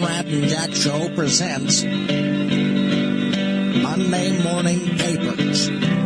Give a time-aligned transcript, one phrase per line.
[0.00, 1.82] Conrad and Jack Show presents
[3.82, 5.99] Monday Morning Papers.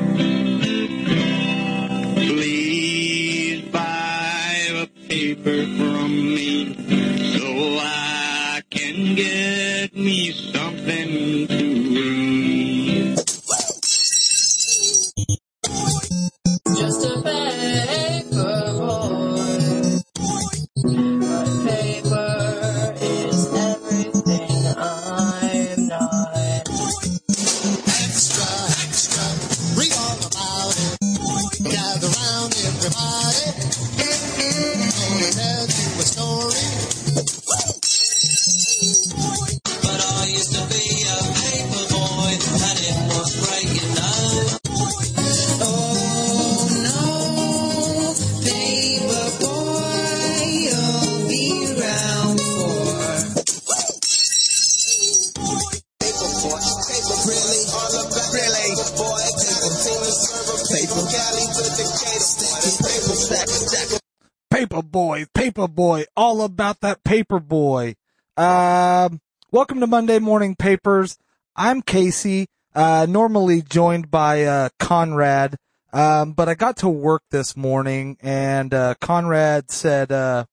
[68.37, 71.19] Um, welcome to Monday Morning Papers.
[71.55, 75.57] I'm Casey, uh, normally joined by, uh, Conrad.
[75.93, 80.47] Um, but I got to work this morning and, uh, Conrad said, uh,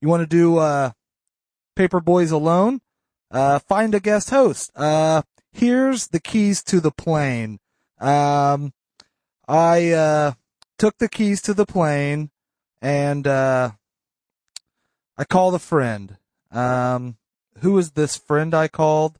[0.00, 0.92] you want to do, uh,
[1.74, 2.80] Paper Boys alone?
[3.30, 4.70] Uh, find a guest host.
[4.76, 5.22] Uh,
[5.52, 7.58] here's the keys to the plane.
[7.98, 8.72] Um,
[9.48, 10.32] I, uh,
[10.78, 12.30] took the keys to the plane
[12.80, 13.72] and uh
[15.16, 16.16] I called a friend.
[16.50, 17.16] Um
[17.60, 19.18] who is this friend I called?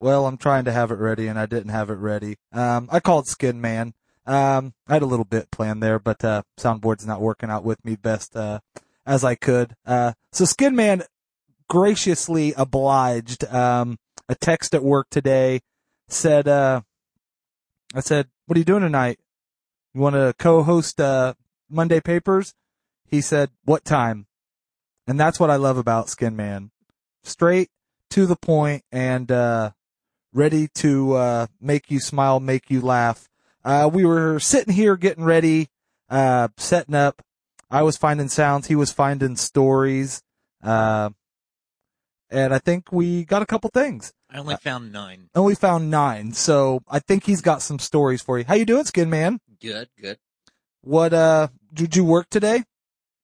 [0.00, 2.36] Well, I'm trying to have it ready and I didn't have it ready.
[2.52, 3.94] Um I called Skin Man.
[4.26, 7.84] Um I had a little bit planned there, but uh soundboard's not working out with
[7.84, 8.60] me best uh
[9.06, 9.74] as I could.
[9.86, 11.02] Uh so Skin Man
[11.68, 15.60] graciously obliged um a text at work today
[16.08, 16.82] said uh
[17.94, 19.18] I said, "What are you doing tonight?
[19.94, 21.34] You want to co-host uh
[21.68, 22.54] Monday Papers?"
[23.06, 24.26] He said, "What time?"
[25.06, 26.70] And that's what I love about Skin Man.
[27.24, 27.70] Straight
[28.10, 29.70] to the point and uh
[30.32, 33.28] ready to uh make you smile, make you laugh.
[33.64, 35.68] Uh we were sitting here getting ready,
[36.08, 37.22] uh setting up.
[37.70, 40.22] I was finding sounds, he was finding stories.
[40.62, 41.10] Uh
[42.30, 44.12] and I think we got a couple things.
[44.30, 45.28] I only found nine.
[45.34, 46.32] And we found nine.
[46.32, 48.44] So I think he's got some stories for you.
[48.44, 49.40] How you doing, Skin Man?
[49.60, 50.18] Good, good.
[50.82, 52.64] What uh did you work today?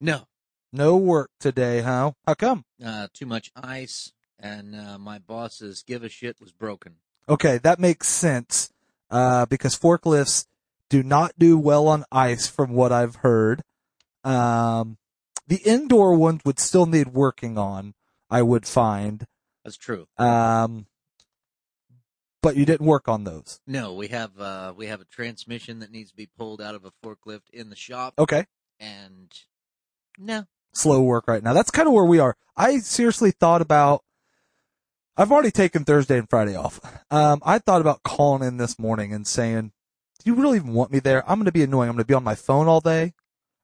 [0.01, 0.28] No,
[0.73, 2.13] No work today, huh?
[2.27, 2.65] How come?
[2.85, 6.97] uh, too much ice, and uh, my boss's give a shit was broken.
[7.29, 8.71] Okay, that makes sense.
[9.11, 10.47] Uh, because forklifts
[10.91, 13.63] do not do well on ice from what I've heard.
[14.25, 14.99] Um,
[15.47, 17.95] the indoor ones would still need working on,
[18.29, 19.25] I would find.
[19.65, 20.07] That's true.
[20.19, 20.87] Um,
[22.43, 23.61] but you didn't work on those.
[23.67, 26.85] No, we have uh, we have a transmission that needs to be pulled out of
[26.85, 28.45] a forklift in the shop, Okay.
[28.79, 29.33] and
[30.19, 31.53] no, slow work right now.
[31.53, 32.37] That's kind of where we are.
[32.57, 34.03] I seriously thought about.
[35.17, 36.81] I've already taken Thursday and Friday off.
[37.11, 39.73] Um, I thought about calling in this morning and saying,
[40.23, 41.29] "Do you really even want me there?
[41.29, 41.89] I'm going to be annoying.
[41.89, 43.15] I'm going to be on my phone all day.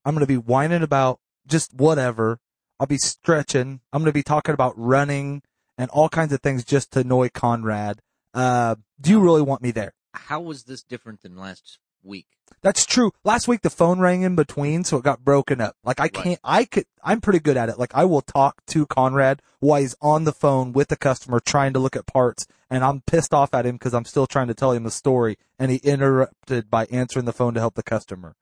[0.04, 2.40] I'm going to be whining about just whatever.
[2.80, 3.80] I'll be stretching.
[3.92, 5.42] I'm going to be talking about running
[5.78, 8.00] and all kinds of things just to annoy Conrad.
[8.32, 9.94] Uh, do you really want me there?
[10.14, 12.26] how was this different than last week?
[12.62, 13.12] That's true.
[13.24, 15.76] Last week the phone rang in between, so it got broken up.
[15.84, 17.78] Like I can't, I could, I'm pretty good at it.
[17.78, 21.72] Like I will talk to Conrad while he's on the phone with the customer trying
[21.74, 24.54] to look at parts, and I'm pissed off at him because I'm still trying to
[24.54, 28.34] tell him the story, and he interrupted by answering the phone to help the customer.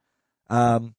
[0.48, 0.94] Um,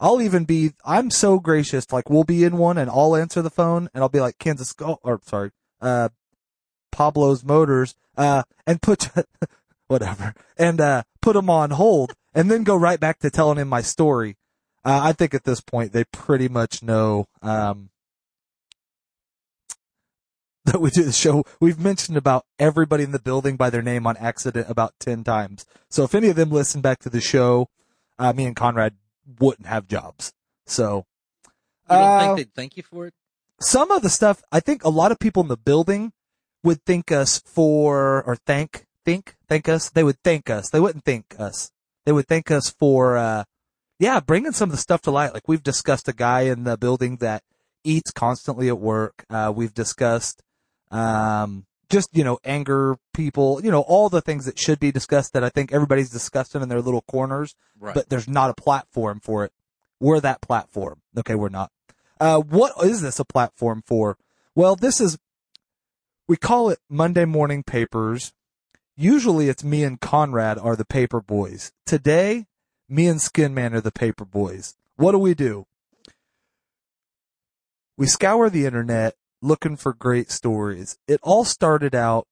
[0.00, 3.50] I'll even be, I'm so gracious, like we'll be in one and I'll answer the
[3.50, 5.50] phone and I'll be like Kansas, or sorry,
[5.80, 6.08] uh,
[6.90, 9.10] Pablo's Motors, uh, and put,
[9.90, 13.68] whatever, and, uh, put him on hold and then go right back to telling him
[13.68, 14.36] my story.
[14.84, 17.90] Uh, I think at this point they pretty much know, um,
[20.64, 21.44] that we do the show.
[21.60, 25.66] We've mentioned about everybody in the building by their name on accident about 10 times.
[25.88, 27.68] So if any of them listen back to the show,
[28.18, 28.94] uh, me and Conrad
[29.38, 30.32] wouldn't have jobs.
[30.66, 31.06] So,
[31.90, 33.14] You don't uh, think they'd thank you for it?
[33.60, 36.12] some of the stuff I think a lot of people in the building
[36.64, 41.04] would thank us for or thank think thank us they would thank us they wouldn't
[41.04, 41.70] thank us
[42.06, 43.44] they would thank us for uh
[43.98, 46.76] yeah bringing some of the stuff to light like we've discussed a guy in the
[46.76, 47.42] building that
[47.84, 50.42] eats constantly at work uh we've discussed
[50.90, 55.32] um just you know anger people you know all the things that should be discussed
[55.32, 57.94] that I think everybody's discussing in their little corners Right.
[57.94, 59.52] but there's not a platform for it.
[59.98, 61.00] We're that platform.
[61.16, 61.70] Okay, we're not.
[62.20, 64.18] Uh, what is this a platform for?
[64.54, 65.16] Well, this is
[66.28, 68.32] we call it Monday morning papers.
[68.96, 71.72] Usually it's me and Conrad are the paper boys.
[71.86, 72.46] Today,
[72.88, 74.76] me and Skin Man are the paper boys.
[74.96, 75.66] What do we do?
[77.96, 80.98] We scour the internet looking for great stories.
[81.06, 82.26] It all started out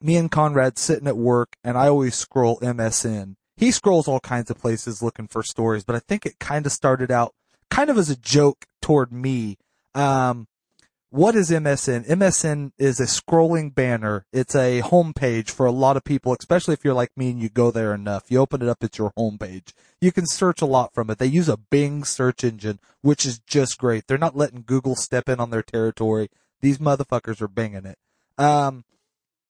[0.00, 3.36] me and Conrad sitting at work and I always scroll MSN.
[3.56, 6.72] He scrolls all kinds of places looking for stories, but I think it kind of
[6.72, 7.34] started out
[7.70, 9.58] kind of as a joke toward me.
[9.94, 10.48] Um,
[11.12, 12.06] what is MSN?
[12.08, 14.24] MSN is a scrolling banner.
[14.32, 17.50] It's a homepage for a lot of people, especially if you're like me and you
[17.50, 18.30] go there enough.
[18.30, 19.74] You open it up, it's your homepage.
[20.00, 21.18] You can search a lot from it.
[21.18, 24.06] They use a Bing search engine, which is just great.
[24.06, 26.30] They're not letting Google step in on their territory.
[26.62, 27.98] These motherfuckers are binging it.
[28.42, 28.84] Um,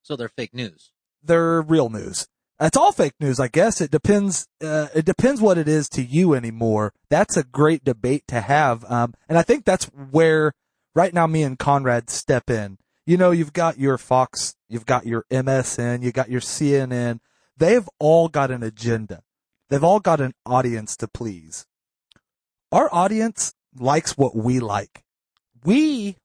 [0.02, 0.90] So they're fake news.
[1.22, 2.26] they're real news.
[2.60, 3.80] It's all fake news, I guess.
[3.80, 4.48] It depends.
[4.60, 6.92] Uh, it depends what it is to you anymore.
[7.08, 8.84] That's a great debate to have.
[8.90, 10.52] Um, and I think that's where
[10.94, 12.78] right now me and Conrad step in.
[13.06, 17.18] You know, you've got your Fox, you've got your MSN, you got your CNN.
[17.56, 19.22] They've all got an agenda.
[19.68, 21.66] They've all got an audience to please.
[22.70, 25.02] Our audience likes what we like.
[25.64, 26.16] We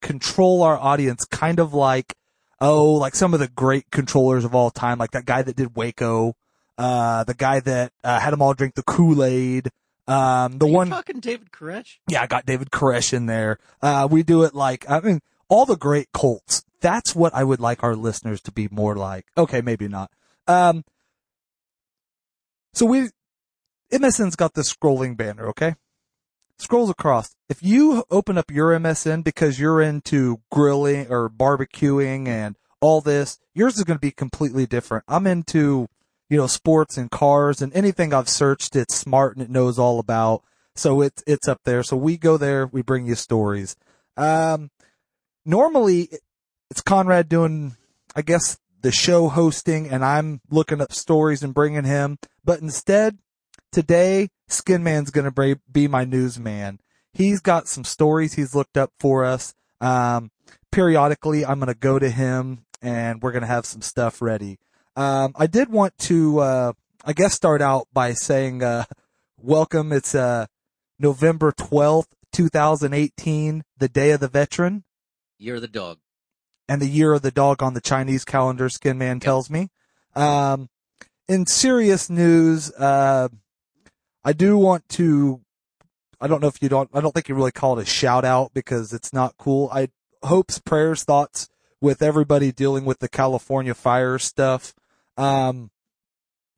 [0.00, 2.14] control our audience kind of like
[2.60, 5.76] oh, like some of the great controllers of all time, like that guy that did
[5.76, 6.34] Waco,
[6.78, 9.70] uh, the guy that uh, had them all drink the Kool Aid,
[10.06, 11.96] um, the one, talking David Koresh?
[12.08, 13.58] yeah, I got David Koresh in there.
[13.80, 16.64] Uh, we do it like, I mean, all the great cults.
[16.80, 19.26] That's what I would like our listeners to be more like.
[19.38, 20.10] Okay, maybe not.
[20.46, 20.84] Um,
[22.74, 23.08] so we,
[23.92, 25.76] MSN's got this scrolling banner, okay?
[26.58, 27.34] Scrolls across.
[27.48, 33.38] If you open up your MSN because you're into grilling or barbecuing and all this,
[33.54, 35.04] yours is going to be completely different.
[35.08, 35.88] I'm into,
[36.28, 39.98] you know, sports and cars and anything I've searched, it's smart and it knows all
[39.98, 40.42] about.
[40.74, 41.82] So it's, it's up there.
[41.82, 43.76] So we go there, we bring you stories.
[44.16, 44.70] Um,
[45.44, 46.08] normally
[46.70, 47.76] it's Conrad doing,
[48.16, 52.18] I guess, the show hosting and I'm looking up stories and bringing him.
[52.44, 53.18] But instead,
[53.72, 56.80] today, Skin Man's going to be my newsman.
[57.12, 59.54] He's got some stories he's looked up for us.
[59.80, 60.30] Um,
[60.72, 64.58] periodically, I'm going to go to him and we're going to have some stuff ready.
[64.96, 66.72] Um, I did want to, uh,
[67.04, 68.84] I guess start out by saying, uh,
[69.36, 69.92] welcome.
[69.92, 70.46] It's, uh,
[70.98, 74.84] November 12th, 2018, the day of the veteran
[75.38, 75.98] You're the dog.
[76.68, 79.70] and the year of the dog on the Chinese calendar, Skin Man tells me.
[80.14, 80.68] Um,
[81.28, 83.28] in serious news, uh,
[84.24, 85.40] I do want to,
[86.20, 88.24] I don't know if you don't, I don't think you really call it a shout
[88.24, 89.68] out because it's not cool.
[89.72, 89.88] I
[90.22, 91.48] hopes, prayers, thoughts
[91.80, 94.74] with everybody dealing with the California fire stuff.
[95.16, 95.70] Um,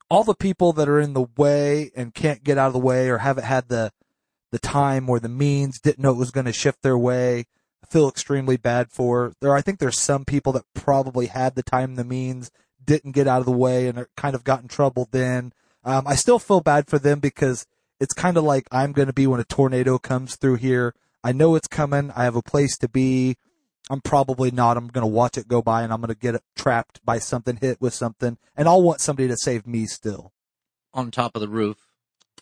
[0.08, 3.08] all the people that are in the way and can't get out of the way
[3.08, 3.92] or haven't had the,
[4.52, 7.46] the time or the means, didn't know it was going to shift their way.
[7.82, 9.54] I feel extremely bad for there.
[9.54, 12.50] I think there's some people that probably had the time and the means,
[12.84, 15.52] didn't get out of the way and kind of got in trouble then.
[15.84, 17.66] Um, I still feel bad for them because
[18.00, 20.94] it's kind of like I'm going to be when a tornado comes through here.
[21.22, 22.12] I know it's coming.
[22.14, 23.36] I have a place to be.
[23.90, 24.76] I'm probably not.
[24.76, 27.56] I'm going to watch it go by and I'm going to get trapped by something,
[27.56, 30.32] hit with something, and I'll want somebody to save me still.
[30.92, 31.76] On top of the roof.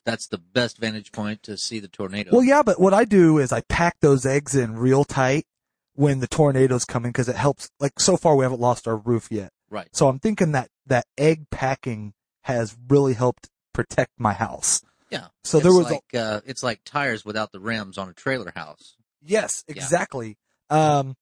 [0.05, 2.31] That's the best vantage point to see the tornado.
[2.32, 5.46] Well, yeah, but what I do is I pack those eggs in real tight
[5.94, 7.71] when the tornado's coming because it helps.
[7.80, 9.50] Like so far, we haven't lost our roof yet.
[9.71, 9.88] Right.
[9.92, 14.83] So I'm thinking that that egg packing has really helped protect my house.
[15.11, 15.28] Yeah.
[15.42, 18.12] So it's there was a- like, uh, it's like tires without the rims on a
[18.12, 18.97] trailer house.
[19.23, 19.75] Yes, Yeah.
[19.76, 20.37] exactly.
[20.69, 21.16] Um,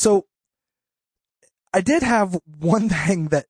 [0.00, 0.24] so
[1.74, 3.44] I did have one thing that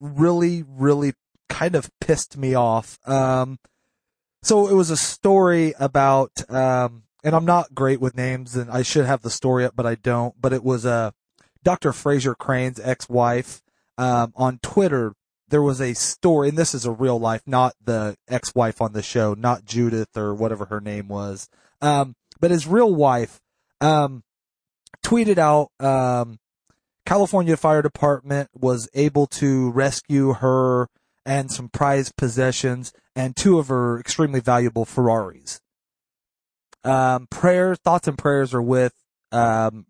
[0.00, 1.12] really, really
[1.50, 2.98] kind of pissed me off.
[3.06, 3.58] Um,
[4.42, 8.80] so it was a story about, um, and I'm not great with names and I
[8.80, 11.10] should have the story up, but I don't, but it was, uh,
[11.62, 11.90] Dr.
[11.90, 13.60] Frasier Crane's ex-wife,
[13.98, 15.12] um, on Twitter.
[15.48, 19.02] There was a story, and this is a real life, not the ex-wife on the
[19.02, 21.50] show, not Judith or whatever her name was.
[21.82, 23.40] Um, but his real wife,
[23.82, 24.22] um,
[25.02, 26.38] tweeted out, um,
[27.06, 30.88] California Fire Department was able to rescue her
[31.26, 35.60] and some prized possessions and two of her extremely valuable Ferraris.
[36.84, 38.94] Um, prayers, thoughts and prayers are with,
[39.32, 39.86] um,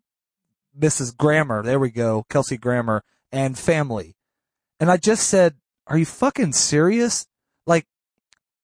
[0.78, 1.16] Mrs.
[1.16, 1.62] Grammer.
[1.62, 2.24] There we go.
[2.28, 4.16] Kelsey Grammer and family.
[4.78, 7.26] And I just said, are you fucking serious?
[7.66, 7.86] Like,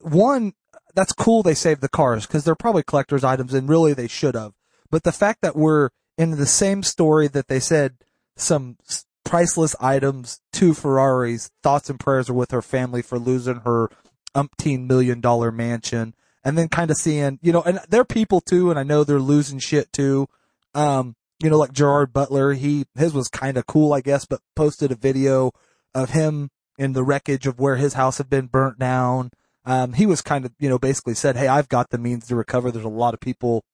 [0.01, 0.55] one,
[0.95, 4.35] that's cool they saved the cars because they're probably collector's items and really they should
[4.35, 4.53] have.
[4.91, 7.97] But the fact that we're in the same story that they said
[8.37, 8.77] some
[9.25, 13.91] priceless items, two Ferraris, thoughts and prayers are with her family for losing her
[14.35, 16.15] umpteen million dollar mansion.
[16.45, 19.19] And then kind of seeing, you know, and they're people too, and I know they're
[19.19, 20.29] losing shit too.
[20.75, 24.41] Um, you know, like Gerard Butler, he, his was kind of cool, I guess, but
[24.55, 25.51] posted a video
[25.93, 29.33] of him in the wreckage of where his house had been burnt down.
[29.65, 32.37] Um, he was kind of, you know, basically said, Hey, I've got the means to
[32.37, 32.71] recover.
[32.71, 33.65] There's a lot of people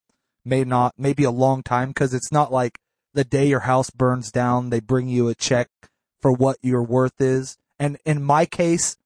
[0.45, 1.93] may not, maybe a long time.
[1.93, 2.79] Cause it's not like
[3.15, 5.69] the day your house burns down, they bring you a check
[6.21, 7.59] for what your worth is.
[7.79, 8.97] And in my case,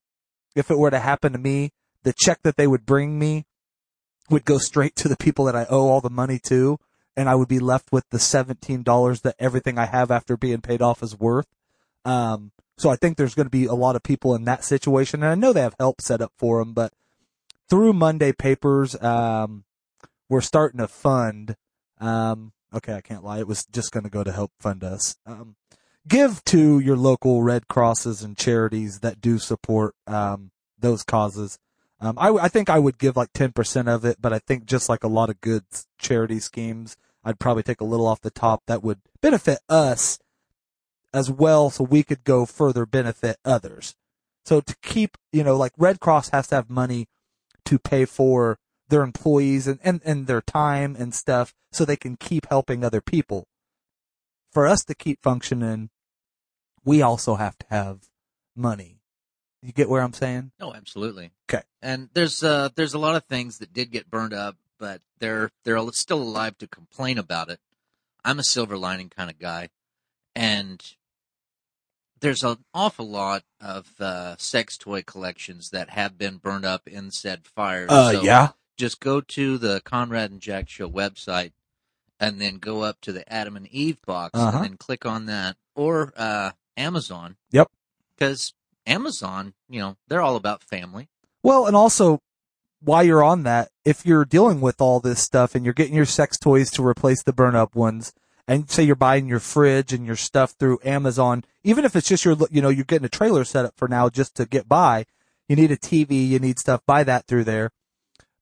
[0.54, 3.46] if it were to happen to me, the check that they would bring me
[4.30, 6.78] would go straight to the people that I owe all the money to.
[7.16, 10.82] And I would be left with the $17 that everything I have after being paid
[10.82, 11.46] off is worth.
[12.04, 15.22] Um, so I think there's going to be a lot of people in that situation.
[15.22, 16.92] And I know they have help set up for them, but
[17.68, 19.64] through Monday papers, um,
[20.28, 21.56] we're starting to fund,
[22.00, 23.38] um, okay, I can't lie.
[23.38, 25.16] It was just going to go to help fund us.
[25.26, 25.56] Um,
[26.06, 31.58] give to your local Red Crosses and charities that do support, um, those causes.
[32.00, 34.88] Um, I, I think I would give like 10% of it, but I think just
[34.88, 35.64] like a lot of good
[35.98, 40.18] charity schemes, I'd probably take a little off the top that would benefit us
[41.14, 43.94] as well so we could go further benefit others.
[44.44, 47.08] So to keep, you know, like Red Cross has to have money
[47.64, 52.16] to pay for their employees and, and, and their time and stuff so they can
[52.16, 53.46] keep helping other people.
[54.52, 55.90] For us to keep functioning,
[56.84, 58.08] we also have to have
[58.54, 59.00] money.
[59.62, 60.52] You get where I'm saying?
[60.60, 61.32] Oh, absolutely.
[61.50, 61.64] Okay.
[61.82, 65.50] And there's uh there's a lot of things that did get burned up, but they're
[65.64, 67.58] they're still alive to complain about it.
[68.24, 69.70] I'm a silver lining kind of guy,
[70.34, 70.80] and
[72.20, 77.10] there's an awful lot of uh, sex toy collections that have been burned up in
[77.10, 77.90] said fires.
[77.90, 78.50] Uh, So yeah.
[78.76, 81.52] Just go to the Conrad and Jack Show website,
[82.20, 84.56] and then go up to the Adam and Eve box, Uh-huh.
[84.58, 87.36] and then click on that, or uh, Amazon.
[87.50, 87.68] Yep.
[88.16, 88.54] Because
[88.86, 91.08] Amazon, you know, they're all about family.
[91.42, 92.20] Well, and also
[92.80, 96.04] while you're on that, if you're dealing with all this stuff and you're getting your
[96.04, 98.12] sex toys to replace the burn up ones,
[98.48, 102.24] and say you're buying your fridge and your stuff through Amazon, even if it's just
[102.24, 105.04] your, you know, you're getting a trailer set up for now just to get by,
[105.48, 107.72] you need a TV, you need stuff, buy that through there.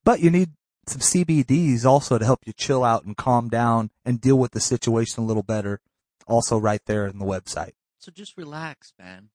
[0.04, 0.50] But you need
[0.86, 4.60] some CBDs also to help you chill out and calm down and deal with the
[4.60, 5.80] situation a little better.
[6.26, 7.72] Also right there in the website.
[7.98, 9.30] So just relax, man.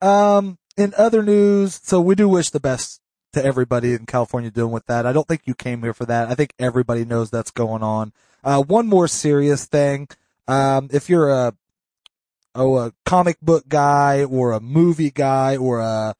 [0.00, 3.00] Um, in other news, so we do wish the best
[3.32, 5.06] to everybody in California dealing with that.
[5.06, 6.28] I don't think you came here for that.
[6.28, 8.12] I think everybody knows that's going on.
[8.44, 10.08] Uh, one more serious thing.
[10.48, 11.54] Um, if you're a,
[12.54, 16.14] oh, a comic book guy or a movie guy or a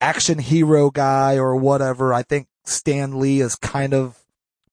[0.00, 4.24] action hero guy or whatever, I think Stan Lee is kind of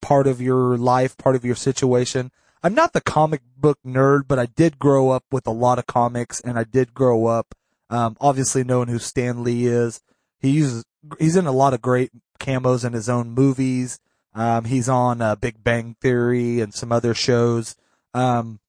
[0.02, 2.32] part of your life, part of your situation.
[2.64, 5.88] I'm not the comic book nerd, but I did grow up with a lot of
[5.88, 7.56] comics and I did grow up,
[7.90, 10.02] um, obviously knowing who Stan Lee is.
[10.40, 10.86] He uses,
[11.20, 14.00] he's in a lot of great camos in his own movies.
[14.34, 17.76] Um, he's on uh, Big Bang Theory and some other shows.
[18.14, 18.60] Um,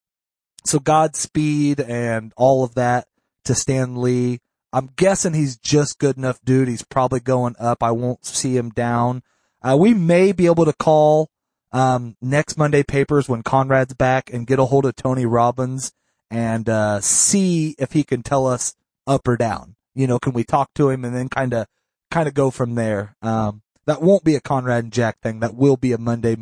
[0.64, 3.08] so Godspeed and all of that
[3.44, 4.40] to Stan Lee.
[4.72, 6.68] I'm guessing he's just good enough dude.
[6.68, 7.82] He's probably going up.
[7.82, 9.22] I won't see him down.
[9.62, 11.30] Uh, we may be able to call,
[11.72, 15.92] um, next Monday papers when Conrad's back and get a hold of Tony Robbins
[16.30, 18.74] and, uh, see if he can tell us
[19.06, 19.76] up or down.
[19.94, 21.66] You know, can we talk to him and then kind of,
[22.10, 23.16] kind of go from there?
[23.22, 25.40] Um, that won't be a Conrad and Jack thing.
[25.40, 26.36] That will be a Monday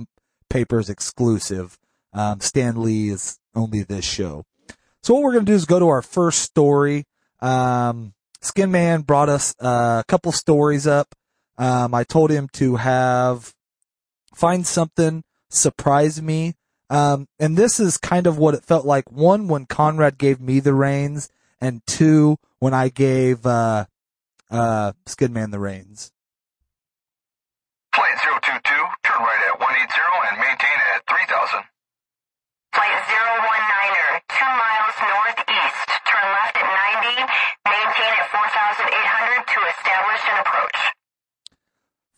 [0.50, 1.78] papers exclusive.
[2.12, 4.45] Um, Stan Lee is only this show.
[5.02, 7.04] So what we're going to do is go to our first story.
[7.40, 8.14] Um,
[8.46, 11.14] Skin Man brought us uh, a couple stories up.
[11.58, 13.52] Um, I told him to have
[14.34, 16.54] find something surprise me.
[16.88, 19.10] Um, and this is kind of what it felt like.
[19.10, 21.28] One, when Conrad gave me the reins,
[21.60, 23.86] and two, when I gave uh,
[24.50, 26.12] uh, Skin Man the reins.
[27.94, 28.60] Flight 022,
[29.02, 29.66] turn right at 180
[30.30, 31.64] and maintain at 3000.
[32.76, 35.88] Flight 019er, two miles northeast.
[36.06, 36.65] Turn left at
[37.06, 37.22] 90.
[37.66, 40.76] Maintain at 4,800 to establish an approach.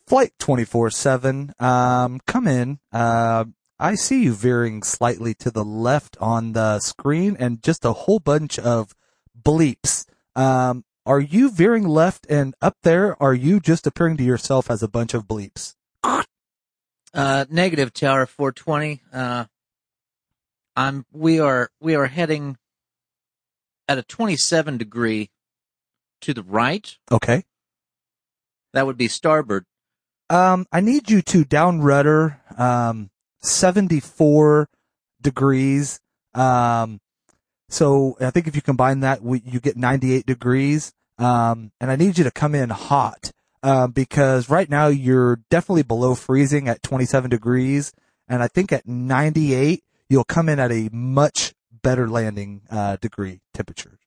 [0.06, 2.78] Flight 24-7, um, come in.
[2.92, 3.44] Uh,
[3.78, 8.18] I see you veering slightly to the left on the screen and just a whole
[8.18, 8.94] bunch of
[9.40, 10.06] bleeps.
[10.34, 13.20] Um, are you veering left and up there?
[13.22, 15.74] Are you just appearing to yourself as a bunch of bleeps?
[16.02, 19.02] Uh, negative tower 420.
[19.12, 19.44] Uh,
[20.76, 22.56] I'm, we are, we are heading
[23.88, 25.30] at a 27 degree
[26.20, 26.96] to the right.
[27.10, 27.44] Okay.
[28.72, 29.64] That would be starboard.
[30.30, 34.68] Um, I need you to down rudder, um, 74
[35.20, 36.00] degrees.
[36.34, 37.00] Um,
[37.70, 40.92] so I think if you combine that, we, you get 98 degrees.
[41.18, 45.82] Um, and I need you to come in hot, um, because right now you're definitely
[45.82, 47.92] below freezing at 27 degrees.
[48.28, 53.40] And I think at 98, you'll come in at a much better landing uh, degree
[53.54, 53.98] temperature.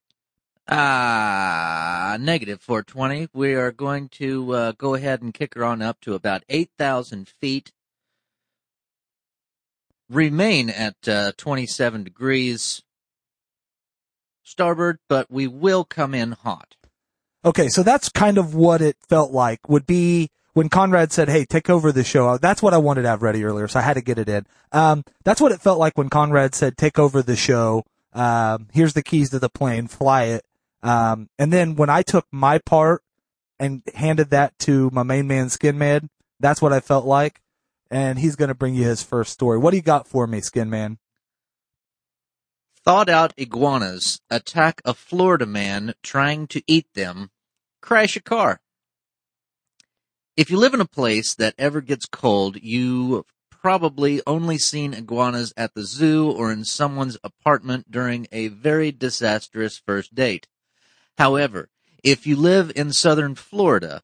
[0.68, 3.30] Ah, negative 420.
[3.34, 7.28] We are going to uh, go ahead and kick her on up to about 8,000
[7.28, 7.72] feet.
[10.10, 12.84] Remain at uh, 27 degrees
[14.44, 16.76] starboard, but we will come in hot.
[17.44, 21.46] Okay, so that's kind of what it felt like would be when Conrad said, "Hey,
[21.46, 23.96] take over the show." That's what I wanted to have ready earlier, so I had
[23.96, 24.46] to get it in.
[24.72, 28.94] Um, that's what it felt like when Conrad said, "Take over the show." Um, here's
[28.94, 30.46] the keys to the plane, fly it.
[30.84, 33.04] Um, and then when I took my part
[33.60, 37.42] and handed that to my main man, Skin Man, that's what I felt like.
[37.90, 39.58] And he's going to bring you his first story.
[39.58, 40.98] What do you got for me, Skin Man?
[42.84, 47.30] Thawed out iguanas attack a Florida man trying to eat them,
[47.80, 48.60] crash a car.
[50.38, 55.54] If you live in a place that ever gets cold, you probably only seen iguanas
[55.58, 60.48] at the zoo or in someone's apartment during a very disastrous first date.
[61.18, 61.68] However,
[62.02, 64.04] if you live in southern Florida,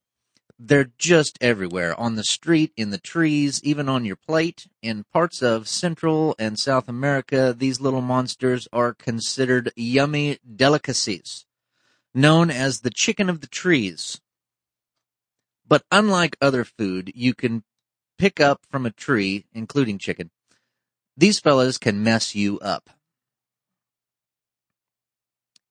[0.59, 4.67] they're just everywhere on the street, in the trees, even on your plate.
[4.81, 11.45] In parts of Central and South America, these little monsters are considered yummy delicacies,
[12.13, 14.19] known as the chicken of the trees.
[15.67, 17.63] But unlike other food you can
[18.17, 20.31] pick up from a tree, including chicken,
[21.15, 22.89] these fellas can mess you up.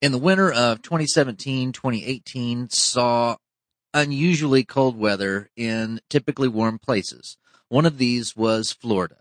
[0.02, 3.36] In the winter of 2017-2018 saw
[3.94, 7.38] unusually cold weather in typically warm places.
[7.68, 9.16] One of these was Florida,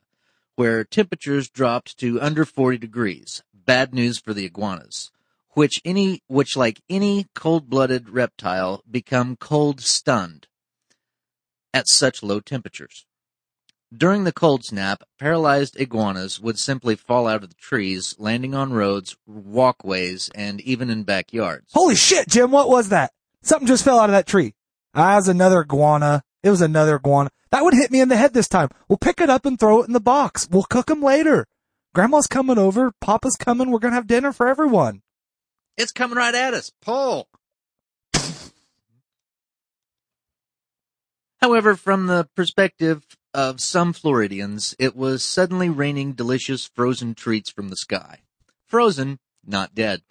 [0.56, 3.42] where temperatures dropped to under 40 degrees.
[3.54, 5.12] Bad news for the iguanas,
[5.52, 10.48] which any which like any cold-blooded reptile become cold stunned
[11.76, 13.06] at such low temperatures.
[13.96, 18.74] During the cold snap, paralyzed iguanas would simply fall out of the trees, landing on
[18.74, 21.68] roads, walkways, and even in backyards.
[21.74, 23.12] Holy shit, Jim, what was that?
[23.44, 24.56] Something just fell out of that tree.
[24.96, 26.24] Ah, it was another iguana.
[26.44, 27.30] It was another iguana.
[27.52, 28.70] That would hit me in the head this time.
[28.88, 30.48] We'll pick it up and throw it in the box.
[30.50, 31.46] We'll cook them later.
[31.94, 32.94] Grandma's coming over.
[33.02, 33.70] Papa's coming.
[33.70, 35.02] We're going to have dinner for everyone.
[35.78, 36.72] It's coming right at us.
[36.82, 37.28] Pull.
[41.46, 47.70] However, from the perspective of some Floridians, it was suddenly raining delicious frozen treats from
[47.70, 48.22] the sky.
[48.66, 50.02] Frozen, not dead.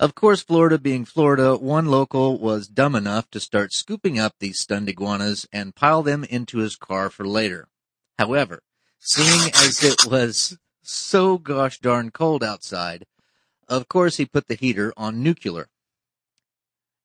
[0.00, 4.58] Of course, Florida being Florida, one local was dumb enough to start scooping up these
[4.58, 7.68] stunned iguanas and pile them into his car for later.
[8.18, 8.64] However,
[8.98, 13.06] seeing as it was so gosh darn cold outside,
[13.68, 15.68] of course he put the heater on nuclear.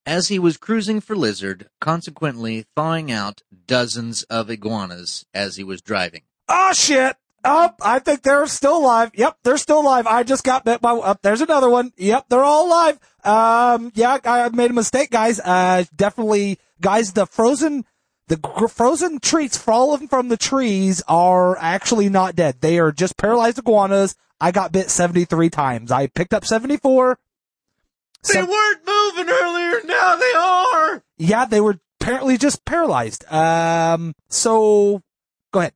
[0.06, 5.82] As he was cruising for Lizard, consequently thawing out dozens of iguanas as he was
[5.82, 6.22] driving.
[6.48, 7.15] Oh shit.
[7.48, 9.12] Oh, I think they're still alive.
[9.13, 10.08] Yep, they're still alive.
[10.08, 11.94] I just got bit by, oh, there's another one.
[11.96, 13.00] Yep, they're all alive.
[13.24, 15.39] Um, yeah, I made a mistake, guys.
[15.39, 17.86] Uh, definitely, guys, the frozen,
[18.30, 22.62] the gr- frozen treats falling from the trees are actually not dead.
[22.62, 24.15] They are just paralyzed iguanas.
[24.41, 25.91] I got bit 73 times.
[25.91, 27.20] I picked up 74.
[28.28, 31.04] They Sev- weren't moving earlier, now they are!
[31.18, 33.24] yeah, they were apparently just paralyzed.
[33.32, 35.02] Um, so
[35.54, 35.74] go ahead.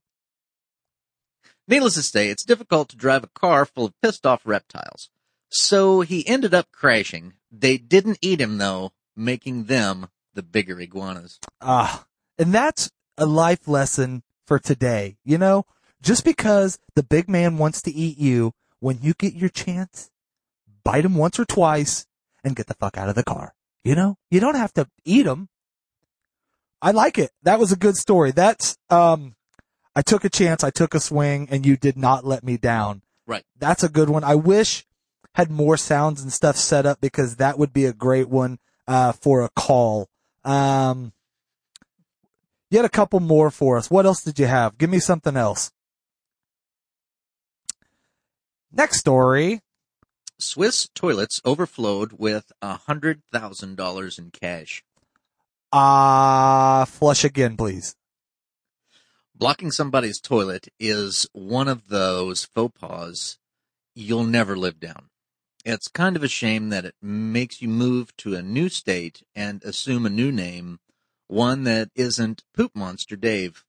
[1.67, 5.09] Needless to say, it's difficult to drive a car full of pissed off reptiles.
[5.49, 7.33] So he ended up crashing.
[7.51, 11.39] They didn't eat him though, making them the bigger iguanas.
[11.61, 12.05] Ah,
[12.37, 15.17] and that's a life lesson for today.
[15.23, 15.65] You know,
[16.01, 20.09] just because the big man wants to eat you, when you get your chance,
[20.83, 22.05] bite him once or twice
[22.43, 23.53] and get the fuck out of the car.
[23.83, 25.49] You know, you don't have to eat them.
[26.81, 27.31] I like it.
[27.43, 28.31] That was a good story.
[28.31, 29.35] That's, um,
[29.95, 30.63] I took a chance.
[30.63, 33.01] I took a swing and you did not let me down.
[33.27, 33.43] Right.
[33.57, 34.23] That's a good one.
[34.23, 34.85] I wish
[35.35, 39.11] had more sounds and stuff set up because that would be a great one, uh,
[39.11, 40.09] for a call.
[40.43, 41.13] Um,
[42.71, 43.89] you had a couple more for us.
[43.89, 44.77] What else did you have?
[44.77, 45.71] Give me something else.
[48.71, 49.61] Next story.
[50.39, 54.83] Swiss toilets overflowed with a hundred thousand dollars in cash.
[55.71, 57.95] Uh, flush again, please.
[59.35, 63.37] Blocking somebody's toilet is one of those faux pas
[63.95, 65.09] you'll never live down.
[65.65, 69.63] It's kind of a shame that it makes you move to a new state and
[69.63, 70.79] assume a new name,
[71.27, 73.65] one that isn't Poop Monster Dave.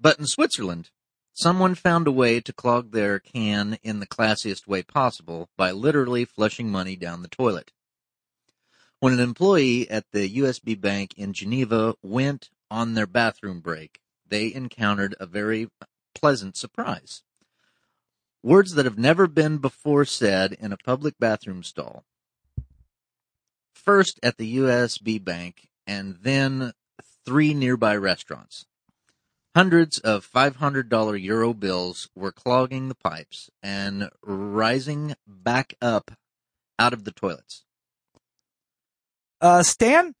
[0.00, 0.90] But in Switzerland,
[1.38, 6.24] someone found a way to clog their can in the classiest way possible by literally
[6.24, 7.70] flushing money down the toilet.
[8.98, 14.52] When an employee at the USB bank in Geneva went on their bathroom break, they
[14.52, 15.68] encountered a very
[16.12, 17.22] pleasant surprise.
[18.42, 22.04] Words that have never been before said in a public bathroom stall.
[23.72, 26.72] First at the USB bank and then
[27.24, 28.66] three nearby restaurants.
[29.56, 36.12] Hundreds of $500 euro bills were clogging the pipes and rising back up
[36.78, 37.64] out of the toilets.
[39.40, 40.14] Uh, Stan,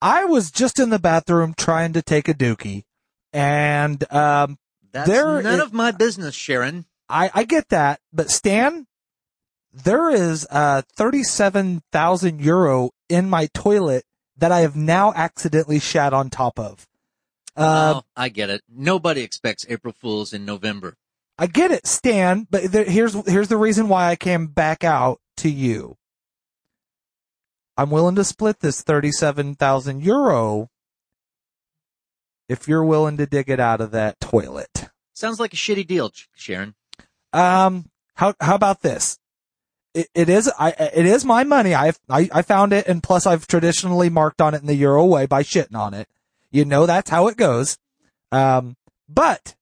[0.00, 2.84] I was just in the bathroom trying to take a dookie,
[3.32, 4.58] and um,
[4.92, 6.86] That's There none i- of my business, Sharon.
[7.08, 8.86] I I get that, but Stan,
[9.72, 14.04] there is uh thirty-seven thousand euro in my toilet
[14.36, 16.86] that I have now accidentally shat on top of.
[17.56, 18.62] Uh, oh, I get it.
[18.68, 20.96] Nobody expects April Fools in November.
[21.38, 25.20] I get it, Stan, but there, here's here's the reason why I came back out
[25.38, 25.96] to you.
[27.76, 30.70] I'm willing to split this thirty-seven thousand euro
[32.48, 34.88] if you're willing to dig it out of that toilet.
[35.12, 36.74] Sounds like a shitty deal, Sharon.
[37.32, 39.18] Um, how how about this?
[39.94, 41.74] It, it is I it is my money.
[41.74, 45.04] I've I, I found it, and plus I've traditionally marked on it in the euro
[45.04, 46.08] way by shitting on it.
[46.50, 47.78] You know that's how it goes.
[48.32, 48.76] Um,
[49.08, 49.54] but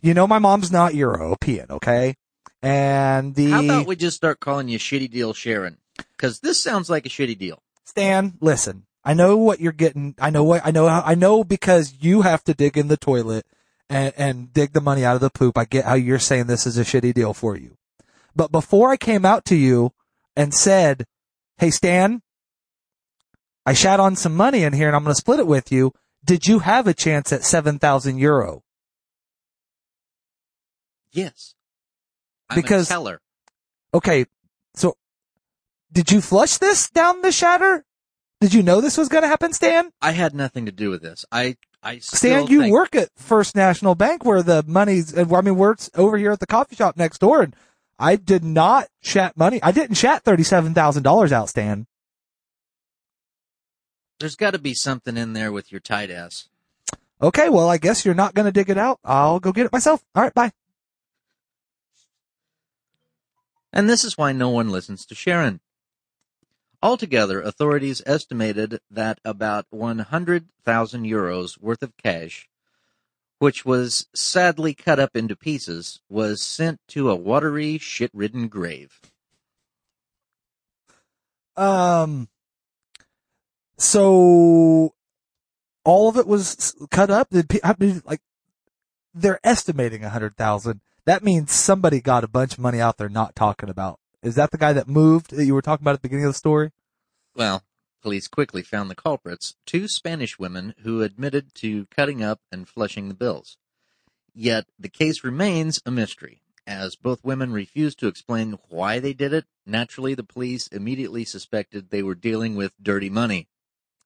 [0.00, 2.16] you know my mom's not European, okay?
[2.62, 5.78] And the How about we just start calling you Shitty Deal Sharon?
[5.96, 7.62] Because this sounds like a shitty deal.
[7.84, 8.86] Stan, listen.
[9.04, 10.14] I know what you're getting.
[10.20, 10.86] I know what I know.
[10.86, 13.44] I know because you have to dig in the toilet
[13.90, 15.58] and, and dig the money out of the poop.
[15.58, 17.76] I get how you're saying this is a shitty deal for you.
[18.36, 19.92] But before I came out to you
[20.36, 21.06] and said,
[21.58, 22.21] Hey, Stan,
[23.64, 25.92] I shat on some money in here and I'm going to split it with you.
[26.24, 28.62] Did you have a chance at 7,000 euro?
[31.12, 31.54] Yes.
[32.48, 33.20] I'm Because- a teller.
[33.94, 34.26] Okay.
[34.74, 34.96] So
[35.92, 37.84] did you flush this down the shatter?
[38.40, 39.92] Did you know this was going to happen, Stan?
[40.00, 41.24] I had nothing to do with this.
[41.30, 45.40] I, I Stan, you think- work at First National Bank where the money's, uh, I
[45.42, 47.54] mean, we're over here at the coffee shop next door and
[47.98, 49.62] I did not chat money.
[49.62, 51.86] I didn't chat $37,000 out, Stan.
[54.22, 56.48] There's got to be something in there with your tight ass.
[57.20, 59.00] Okay, well, I guess you're not going to dig it out.
[59.04, 60.04] I'll go get it myself.
[60.14, 60.52] All right, bye.
[63.72, 65.58] And this is why no one listens to Sharon.
[66.80, 72.48] Altogether, authorities estimated that about 100,000 euros worth of cash,
[73.40, 79.00] which was sadly cut up into pieces, was sent to a watery, shit-ridden grave.
[81.56, 82.28] Um,
[83.82, 84.94] so
[85.84, 87.28] all of it was cut up.
[87.64, 88.20] I mean, like
[89.14, 90.80] they're estimating a hundred thousand.
[91.04, 93.98] That means somebody got a bunch of money out there not talking about.
[94.22, 96.32] Is that the guy that moved that you were talking about at the beginning of
[96.32, 96.70] the story?
[97.34, 97.64] Well,
[98.02, 103.08] police quickly found the culprits, two Spanish women who admitted to cutting up and flushing
[103.08, 103.56] the bills.
[104.32, 106.42] Yet the case remains a mystery.
[106.64, 111.90] As both women refused to explain why they did it, naturally the police immediately suspected
[111.90, 113.48] they were dealing with dirty money.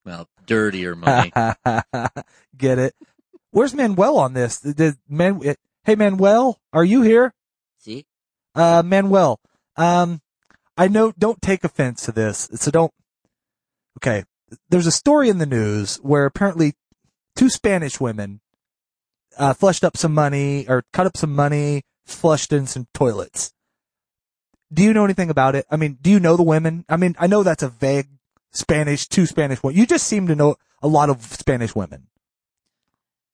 [0.06, 1.32] Well, dirtier money.
[2.56, 2.94] Get it?
[3.50, 4.60] Where's Manuel on this?
[4.60, 5.40] Did Man,
[5.84, 7.34] hey Manuel, are you here?
[7.78, 8.06] See?
[8.54, 9.40] Uh, Manuel,
[9.76, 10.20] um,
[10.76, 12.92] I know, don't take offense to this, so don't,
[13.98, 14.24] okay.
[14.68, 16.74] There's a story in the news where apparently
[17.34, 18.40] two Spanish women,
[19.36, 23.52] uh, flushed up some money, or cut up some money, flushed in some toilets.
[24.72, 25.66] Do you know anything about it?
[25.70, 26.84] I mean, do you know the women?
[26.88, 28.08] I mean, I know that's a vague
[28.56, 29.78] Spanish, two Spanish women.
[29.78, 32.08] You just seem to know a lot of Spanish women.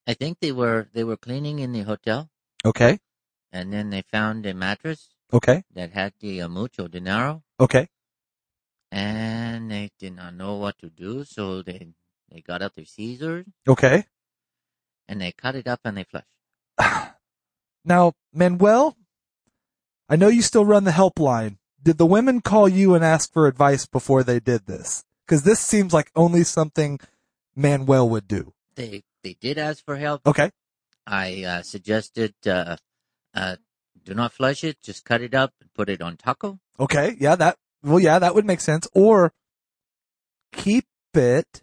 [0.07, 2.29] I think they were they were cleaning in the hotel,
[2.65, 2.99] Okay.
[3.53, 5.63] and then they found a mattress Okay.
[5.73, 7.89] that had the uh, mucho dinero, Okay.
[8.91, 11.89] and they did not know what to do, so they
[12.31, 14.05] they got out their scissors Okay.
[15.09, 16.27] and they cut it up and they flushed.
[17.85, 18.97] Now, Manuel,
[20.09, 21.59] I know you still run the helpline.
[21.83, 25.05] Did the women call you and ask for advice before they did this?
[25.33, 27.01] Because this seems like only something
[27.57, 28.53] Manuel would do.
[28.75, 30.27] They they did ask for help.
[30.27, 30.51] Okay.
[31.07, 32.77] I uh, suggested uh,
[33.33, 33.57] uh,
[34.05, 36.61] do not flush it, just cut it up and put it on taco.
[36.79, 37.17] Okay.
[37.19, 38.87] Yeah, that, well, yeah, that would make sense.
[38.93, 39.33] Or
[40.53, 41.63] keep it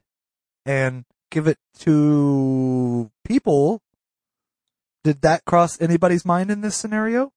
[0.65, 3.83] and give it to people.
[5.03, 7.33] Did that cross anybody's mind in this scenario?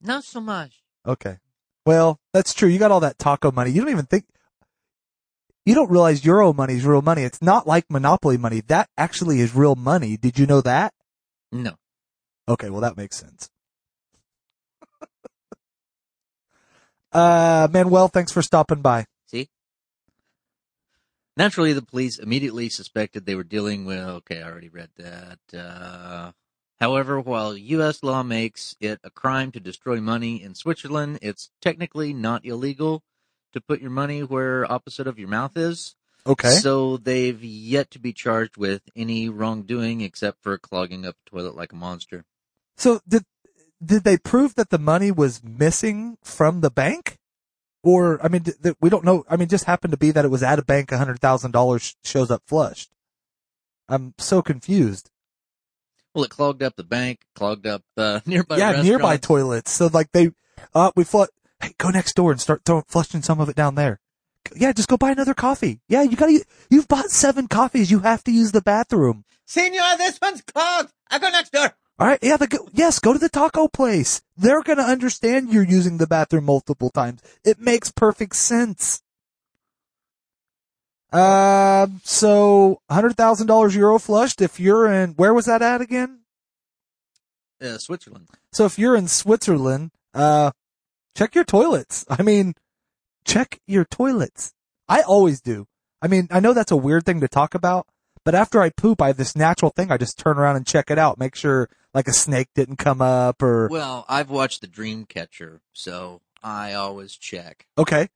[0.00, 0.84] Not so much.
[1.04, 1.38] Okay.
[1.84, 2.68] Well, that's true.
[2.68, 3.70] You got all that taco money.
[3.70, 4.24] You don't even think,
[5.66, 7.22] you don't realize Euro money is real money.
[7.22, 8.62] It's not like Monopoly money.
[8.66, 10.16] That actually is real money.
[10.16, 10.94] Did you know that?
[11.50, 11.74] No.
[12.48, 12.70] Okay.
[12.70, 13.50] Well, that makes sense.
[17.12, 19.06] uh, Manuel, thanks for stopping by.
[19.26, 19.48] See?
[21.36, 25.38] Naturally, the police immediately suspected they were dealing with, okay, I already read that.
[25.56, 26.32] Uh,
[26.82, 28.02] However, while U.S.
[28.02, 33.04] law makes it a crime to destroy money in Switzerland, it's technically not illegal
[33.52, 35.94] to put your money where opposite of your mouth is.
[36.26, 36.50] Okay.
[36.50, 41.54] So they've yet to be charged with any wrongdoing except for clogging up a toilet
[41.54, 42.24] like a monster.
[42.76, 43.22] So did
[43.80, 47.16] did they prove that the money was missing from the bank?
[47.84, 49.24] Or I mean, th- th- we don't know.
[49.30, 50.90] I mean, just happened to be that it was at a bank.
[50.90, 52.90] A hundred thousand dollars shows up flushed.
[53.88, 55.12] I'm so confused.
[56.14, 59.70] Well, it clogged up the bank, clogged up uh, nearby yeah, nearby toilets.
[59.70, 60.32] So like they,
[60.74, 61.28] uh, we flush.
[61.60, 64.00] Hey, go next door and start throwing, flushing some of it down there.
[64.54, 65.80] Yeah, just go buy another coffee.
[65.88, 66.44] Yeah, you gotta.
[66.68, 67.90] You've bought seven coffees.
[67.90, 69.24] You have to use the bathroom.
[69.46, 70.92] Senor, this one's clogged.
[71.10, 71.72] I go next door.
[71.98, 72.18] All right.
[72.22, 72.36] Yeah.
[72.36, 72.98] The, yes.
[72.98, 74.22] Go to the taco place.
[74.36, 77.20] They're gonna understand you're using the bathroom multiple times.
[77.44, 79.02] It makes perfect sense.
[81.12, 82.00] Um.
[82.04, 84.40] so hundred thousand dollars euro flushed.
[84.40, 86.20] If you're in, where was that at again?
[87.60, 88.28] Uh, Switzerland.
[88.52, 90.50] So if you're in Switzerland, uh,
[91.16, 92.04] check your toilets.
[92.10, 92.54] I mean,
[93.24, 94.52] check your toilets.
[94.88, 95.66] I always do.
[96.00, 97.86] I mean, I know that's a weird thing to talk about,
[98.24, 99.92] but after I poop, I have this natural thing.
[99.92, 103.00] I just turn around and check it out, make sure like a snake didn't come
[103.00, 107.66] up or, Well, I've watched the Dreamcatcher, so I always check.
[107.78, 108.08] okay.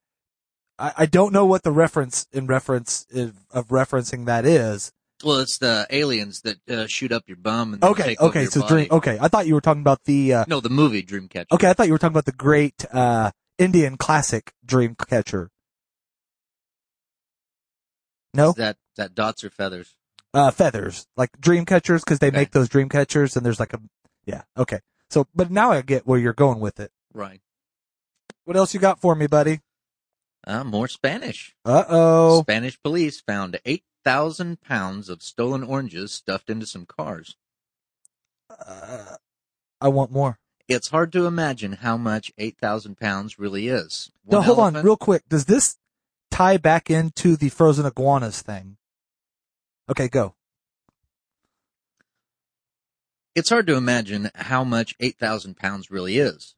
[0.78, 4.92] I, I don't know what the reference in reference of, of referencing that is.
[5.24, 8.16] Well, it's the aliens that uh, shoot up your bum and Okay.
[8.20, 8.44] Okay.
[8.46, 8.74] So body.
[8.74, 9.16] dream, okay.
[9.20, 11.46] I thought you were talking about the, uh, No, the movie Dreamcatcher.
[11.52, 11.70] okay.
[11.70, 15.48] I thought you were talking about the great, uh, Indian classic Dreamcatcher.
[18.34, 18.50] No?
[18.50, 19.94] Is that that dots or feathers?
[20.34, 22.36] uh, feathers, like dream catchers, because they Okay.
[22.36, 23.80] make those dream catchers, and there's like a,
[24.26, 24.80] yeah, okay.
[25.08, 26.90] So, but now I get where you're going with it.
[27.14, 27.40] Right.
[28.44, 29.60] What else you got for me, buddy?
[30.46, 31.54] Uh, more Spanish.
[31.64, 32.42] Uh oh.
[32.42, 37.37] Spanish police found 8,000 pounds of stolen oranges stuffed into some cars.
[38.48, 39.16] Uh,
[39.80, 40.38] I want more.
[40.68, 44.11] It's hard to imagine how much 8,000 pounds really is.
[44.24, 45.22] One hold on, real quick.
[45.28, 45.76] Does this
[46.30, 48.76] tie back into the frozen iguanas thing?
[49.88, 50.35] Okay, go.
[53.35, 56.54] It's hard to imagine how much 8,000 pounds really is.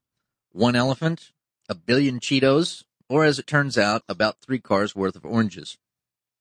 [0.52, 1.32] One elephant,
[1.68, 5.78] a billion Cheetos, or as it turns out, about three cars worth of oranges.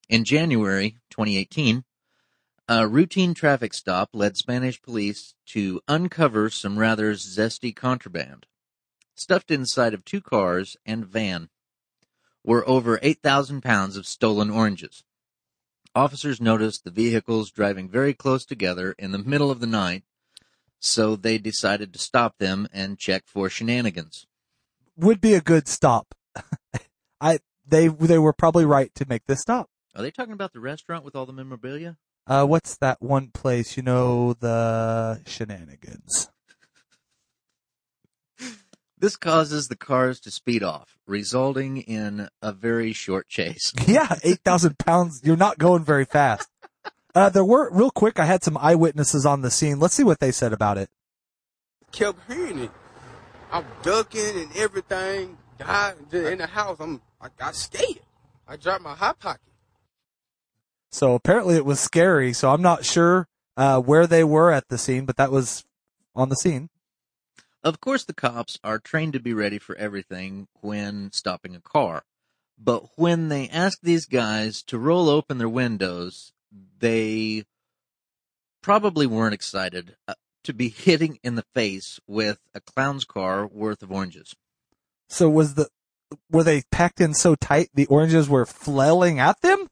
[0.10, 1.84] In January 2018,
[2.68, 8.46] a routine traffic stop led Spanish police to uncover some rather zesty contraband.
[9.16, 11.50] Stuffed inside of two cars and van
[12.44, 15.04] were over 8,000 pounds of stolen oranges.
[15.96, 20.04] Officers noticed the vehicles driving very close together in the middle of the night
[20.80, 24.28] so they decided to stop them and check for shenanigans.
[24.96, 26.14] Would be a good stop.
[27.22, 29.70] I they they were probably right to make this stop.
[29.96, 31.98] Are they talking about the restaurant with all the memorabilia?
[32.28, 33.78] Uh, what's that one place?
[33.78, 36.30] You know the shenanigans.
[39.00, 43.72] This causes the cars to speed off, resulting in a very short chase.
[43.88, 45.22] Yeah, 8,000 pounds.
[45.24, 46.50] You're not going very fast.
[47.14, 49.80] Uh, there were, real quick, I had some eyewitnesses on the scene.
[49.80, 50.90] Let's see what they said about it.
[51.92, 52.72] kept hearing it.
[53.52, 55.38] I'm ducking and everything.
[55.58, 58.00] God, in the house, I'm I got scared.
[58.48, 59.42] I dropped my hot pocket.
[60.92, 62.34] So apparently it was scary.
[62.34, 65.66] So I'm not sure, uh, where they were at the scene, but that was
[66.16, 66.70] on the scene.
[67.64, 72.04] Of course, the cops are trained to be ready for everything when stopping a car.
[72.58, 76.32] But when they ask these guys to roll open their windows,
[76.80, 77.44] they
[78.62, 83.84] probably weren't excited uh, to be hitting in the face with a clown's car worth
[83.84, 84.34] of oranges.
[85.08, 85.70] So was the,
[86.30, 89.68] were they packed in so tight the oranges were flailing at them?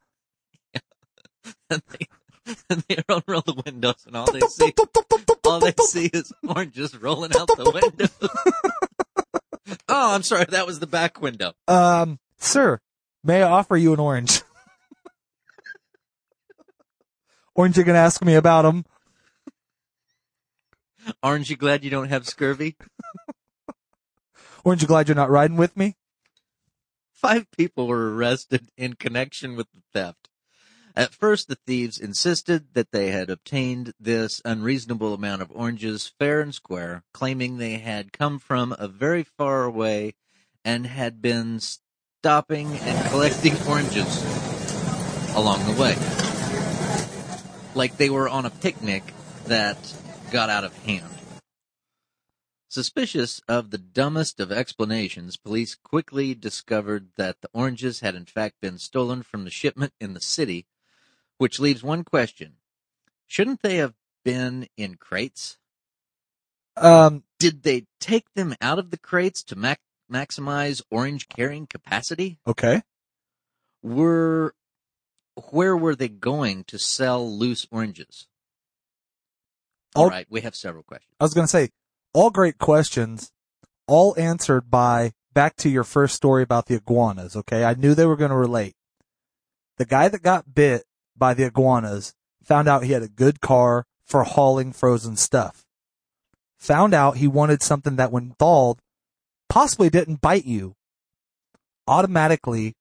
[1.69, 2.07] and they,
[2.69, 4.73] and they unroll the windows, and all they see,
[5.45, 8.09] all they see is oranges rolling out the window.
[9.89, 11.53] oh, I'm sorry, that was the back window.
[11.67, 12.79] Um, sir,
[13.23, 14.41] may I offer you an orange?
[17.55, 18.85] orange, you're going to ask me about them.
[21.21, 22.75] Aren't you glad you don't have scurvy?
[24.65, 25.95] Orange, you glad you're not riding with me?
[27.13, 30.27] Five people were arrested in connection with the theft.
[30.95, 36.41] At first, the thieves insisted that they had obtained this unreasonable amount of oranges fair
[36.41, 40.15] and square, claiming they had come from a very far away
[40.63, 44.23] and had been stopping and collecting oranges
[45.35, 45.95] along the way.
[47.75, 49.03] Like they were on a picnic
[49.45, 49.77] that
[50.31, 51.15] got out of hand.
[52.75, 58.59] Suspicious of the dumbest of explanations, police quickly discovered that the oranges had in fact
[58.59, 60.65] been stolen from the shipment in the city,
[61.37, 62.57] which leaves one question.
[63.27, 63.93] Shouldn't they have
[64.25, 65.57] been in crates?
[66.75, 69.79] Um, Did they take them out of the crates to mac-
[70.11, 72.39] maximize orange carrying capacity?
[72.45, 72.81] okay.
[73.81, 74.53] Were
[75.51, 78.27] where were they going to sell loose oranges?
[79.95, 81.15] All- All right, we have several questions.
[81.21, 81.69] I was going to say,
[82.15, 83.31] all great questions,
[83.87, 87.35] all answered by back to your first story about the iguanas.
[87.35, 87.63] Okay.
[87.65, 88.73] I knew they were going to relate.
[89.77, 90.85] The guy that got bit
[91.17, 95.65] by the iguanas found out he had a good car for hauling frozen stuff.
[96.59, 98.79] Found out he wanted something that when thawed
[99.49, 100.75] possibly didn't bite you.
[101.87, 102.73] Automatically,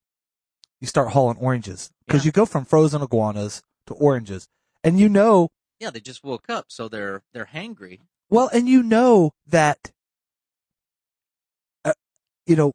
[0.81, 2.29] you start hauling oranges because Yeah.
[2.29, 4.49] you go from frozen iguanas to oranges.
[4.83, 5.49] And you know
[5.81, 8.01] Yeah, they just woke up, so they're they're hangry.
[8.35, 9.92] Well, and you know that,
[11.85, 11.92] uh,
[12.47, 12.73] you know,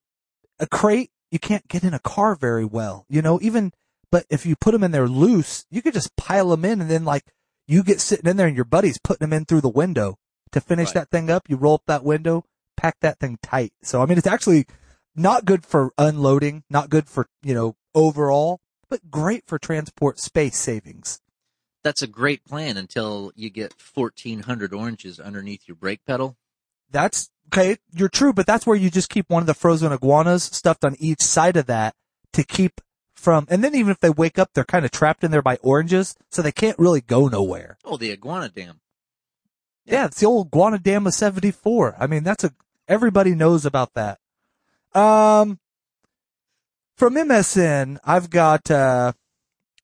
[0.58, 3.74] a crate, you can't get in a car very well, you know, even,
[4.10, 6.89] but if you put them in there loose, you could just pile them in and
[6.89, 7.24] then like
[7.67, 10.15] you get sitting in there and your buddy's putting them in through the window
[10.54, 10.93] to finish Right.
[10.95, 11.50] that thing up.
[11.50, 12.45] You roll up that window,
[12.78, 13.74] pack that thing tight.
[13.84, 14.65] So, I mean, it's actually
[15.13, 20.58] not good for unloading, not good for, you know, overall, but great for transport space
[20.58, 21.19] savings.
[21.84, 26.38] That's a great plan until you get fourteen hundred oranges underneath your brake pedal.
[26.92, 27.78] That's okay.
[27.94, 30.96] You're true, but that's where you just keep one of the frozen iguanas stuffed on
[31.00, 31.96] each side of that
[32.34, 32.82] to keep
[33.20, 35.58] from, and then even if they wake up, they're kind of trapped in there by
[35.58, 37.78] oranges, so they can't really go nowhere.
[37.84, 38.80] Oh, the iguana dam.
[39.86, 41.96] Yeah, it's the old iguana dam of 74.
[42.00, 42.52] I mean, that's a,
[42.88, 44.20] everybody knows about that.
[44.94, 45.60] Um,
[46.96, 49.13] from MSN, I've got, uh,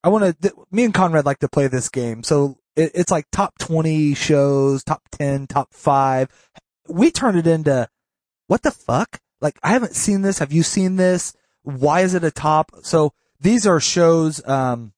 [0.06, 2.22] I want to, me and Conrad like to play this game.
[2.22, 6.30] So it, it's like top 20 shows, top 10, top five.
[6.88, 7.90] We turn it into,
[8.46, 9.20] what the fuck?
[9.42, 10.38] Like, I haven't seen this.
[10.38, 11.34] Have you seen this?
[11.64, 12.70] Why is it a top?
[12.84, 14.94] So these are shows, um,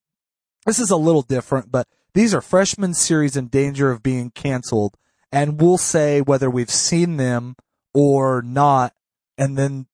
[0.65, 4.98] this is a little different, but these are freshman series in danger of being canceled.
[5.32, 7.56] And we'll say whether we've seen them
[7.93, 8.93] or not,
[9.38, 9.88] and then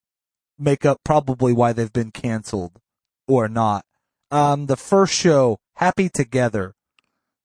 [0.58, 2.80] make up probably why they've been canceled
[3.28, 3.86] or not.
[4.34, 6.74] Um, the first show, Happy Together.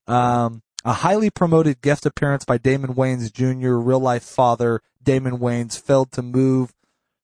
[0.07, 5.79] Um, a highly promoted guest appearance by Damon Wayans Jr., real life father Damon Wayans
[5.79, 6.73] failed to move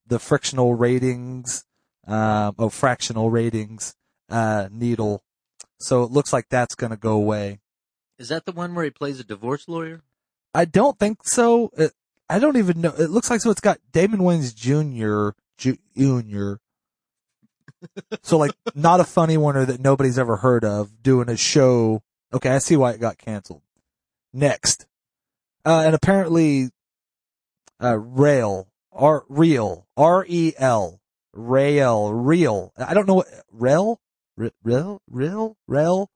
[0.07, 1.65] the frictional ratings,
[2.07, 3.95] um, oh, fractional ratings,
[4.29, 5.25] uh, needle.
[5.79, 7.61] So it looks like that's going to go away.
[8.19, 10.03] Is that the one where he plays a divorce lawyer?
[10.53, 11.71] I don't think so.
[11.75, 11.93] It,
[12.29, 12.93] I don't even know.
[12.99, 13.51] It looks like so.
[13.51, 15.39] It's got Damon Wayans Jr.
[15.57, 16.57] Jr.
[18.23, 22.03] so like not a funny one or that nobody's ever heard of doing a show.
[22.33, 23.63] Okay, I see why it got canceled.
[24.33, 24.87] Next,
[25.65, 26.71] uh, and apparently,
[27.83, 31.01] uh, Rail R Real R E L
[31.33, 32.73] Rail Real.
[32.77, 34.01] I don't know what Rail
[34.39, 36.11] R- Rail Rail Rail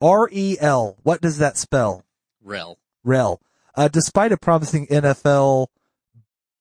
[0.00, 0.96] R E L.
[1.02, 2.04] What does that spell?
[2.42, 2.78] Rel.
[3.04, 3.40] Rel.
[3.74, 5.68] Uh, despite a promising NFL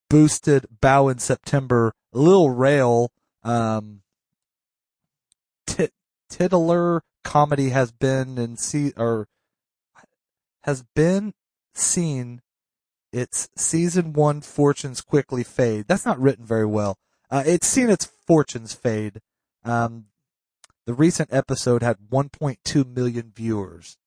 [0.09, 3.11] boosted bow in September, Lil Rail,
[3.43, 4.01] um,
[5.75, 5.93] tit-
[6.29, 9.27] titular comedy has been in see or
[10.63, 11.33] has been
[11.73, 12.41] seen
[13.11, 15.85] its season one fortunes quickly fade.
[15.87, 16.97] That's not written very well.
[17.31, 19.21] Uh, it's seen its fortunes fade.
[19.63, 20.05] Um,
[20.85, 23.97] the recent episode had 1.2 million viewers.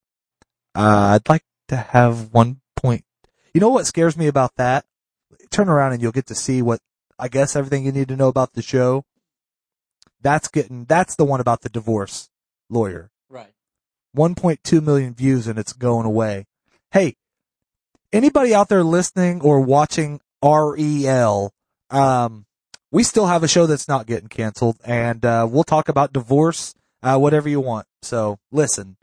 [0.75, 3.05] Uh, I'd like to have one point.
[3.55, 4.85] You know what scares me about that?
[5.51, 6.81] Turn around and you'll get to see what
[7.19, 9.05] I guess everything you need to know about the show.
[10.23, 12.31] That's getting that's the one about the divorce
[12.71, 13.11] lawyer.
[13.29, 13.53] Right.
[14.17, 16.47] 1.2 million views and it's going away.
[16.91, 17.17] Hey,
[18.13, 21.53] anybody out there listening or watching REL,
[21.91, 22.47] um,
[22.91, 26.75] we still have a show that's not getting canceled and, uh, we'll talk about divorce,
[27.03, 27.87] uh, whatever you want.
[28.03, 28.97] So listen,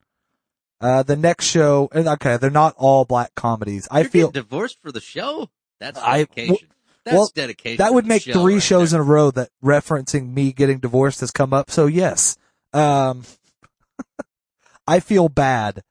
[0.82, 3.88] uh, the next show, and okay, they're not all black comedies.
[3.92, 5.50] I You're feel divorced for the show.
[5.80, 6.70] That's I- dedication.
[7.10, 7.78] That's well, dedication.
[7.78, 9.02] that would make show three right shows there.
[9.02, 11.72] in a row that referencing me getting divorced has come up.
[11.72, 12.38] So yes,
[12.74, 13.24] um,
[14.88, 15.84] I feel bad.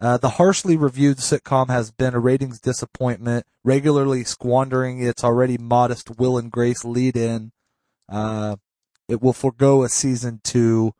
[0.00, 6.18] Uh, the harshly reviewed sitcom has been a ratings disappointment, regularly squandering its already modest
[6.18, 7.50] Will and Grace lead in.
[8.08, 8.56] Uh,
[9.08, 10.94] it will forego a season two.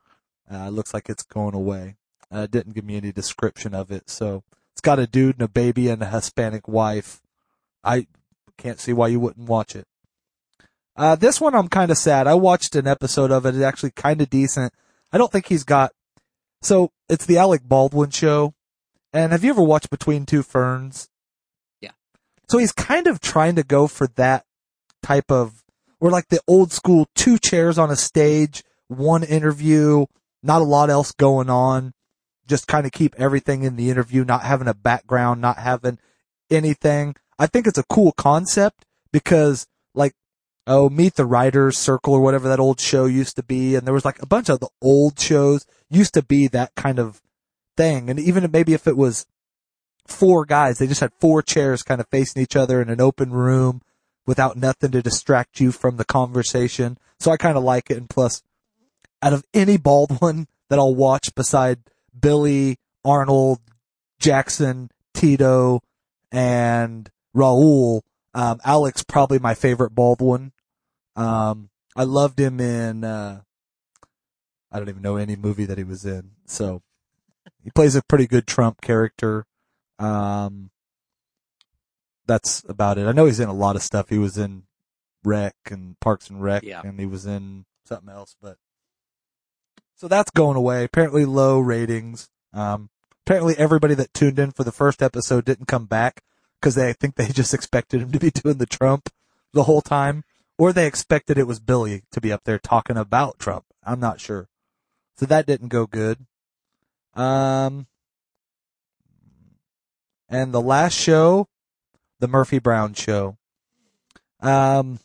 [0.50, 1.96] Uh, looks like it's going away.
[2.34, 4.10] Uh, it didn't give me any description of it.
[4.10, 7.20] So it's got a dude and a baby and a Hispanic wife.
[7.84, 8.06] I
[8.58, 9.86] can't see why you wouldn't watch it.
[10.96, 12.26] Uh, this one I'm kind of sad.
[12.26, 13.54] I watched an episode of it.
[13.54, 14.72] It's actually kind of decent.
[15.12, 15.92] I don't think he's got,
[16.60, 18.52] so it's the Alec Baldwin show.
[19.12, 21.08] And have you ever watched Between Two Ferns?
[21.80, 21.92] Yeah.
[22.48, 24.44] So he's kind of trying to go for that
[25.02, 25.62] type of,
[26.00, 30.06] or like the old school two chairs on a stage, one interview,
[30.42, 31.94] not a lot else going on.
[32.46, 35.98] Just kind of keep everything in the interview, not having a background, not having
[36.50, 37.14] anything.
[37.38, 40.14] I think it's a cool concept because like,
[40.66, 43.74] oh, Meet the Writers Circle or whatever that old show used to be.
[43.74, 46.98] And there was like a bunch of the old shows used to be that kind
[46.98, 47.22] of
[47.76, 48.10] thing.
[48.10, 49.26] And even maybe if it was
[50.06, 53.30] four guys, they just had four chairs kind of facing each other in an open
[53.30, 53.82] room
[54.26, 56.98] without nothing to distract you from the conversation.
[57.18, 57.96] So I kind of like it.
[57.96, 58.42] And plus,
[59.22, 61.78] out of any Baldwin that I'll watch beside
[62.18, 63.60] Billy, Arnold,
[64.20, 65.80] Jackson, Tito,
[66.30, 68.02] and Raul,
[68.34, 70.52] um, Alex probably my favorite Baldwin.
[71.16, 73.40] Um, I loved him in, uh,
[74.70, 76.30] I don't even know any movie that he was in.
[76.46, 76.82] So
[77.64, 79.46] he plays a pretty good Trump character.
[79.98, 80.70] Um,
[82.26, 83.06] that's about it.
[83.06, 84.10] I know he's in a lot of stuff.
[84.10, 84.64] He was in
[85.24, 86.82] Wreck and Parks and Rec, Yeah.
[86.84, 88.36] and he was in something else.
[88.40, 88.58] But
[89.96, 90.84] so that's going away.
[90.84, 92.28] Apparently low ratings.
[92.52, 92.90] Um,
[93.26, 96.22] apparently everybody that tuned in for the first episode didn't come back
[96.60, 99.10] because they I think they just expected him to be doing the Trump
[99.52, 100.24] the whole time,
[100.58, 103.64] or they expected it was Billy to be up there talking about Trump.
[103.84, 104.48] I'm not sure.
[105.16, 106.26] So that didn't go good.
[107.14, 107.86] Um,
[110.28, 111.48] and the last show,
[112.20, 113.36] the Murphy Brown show.
[114.40, 115.00] Um,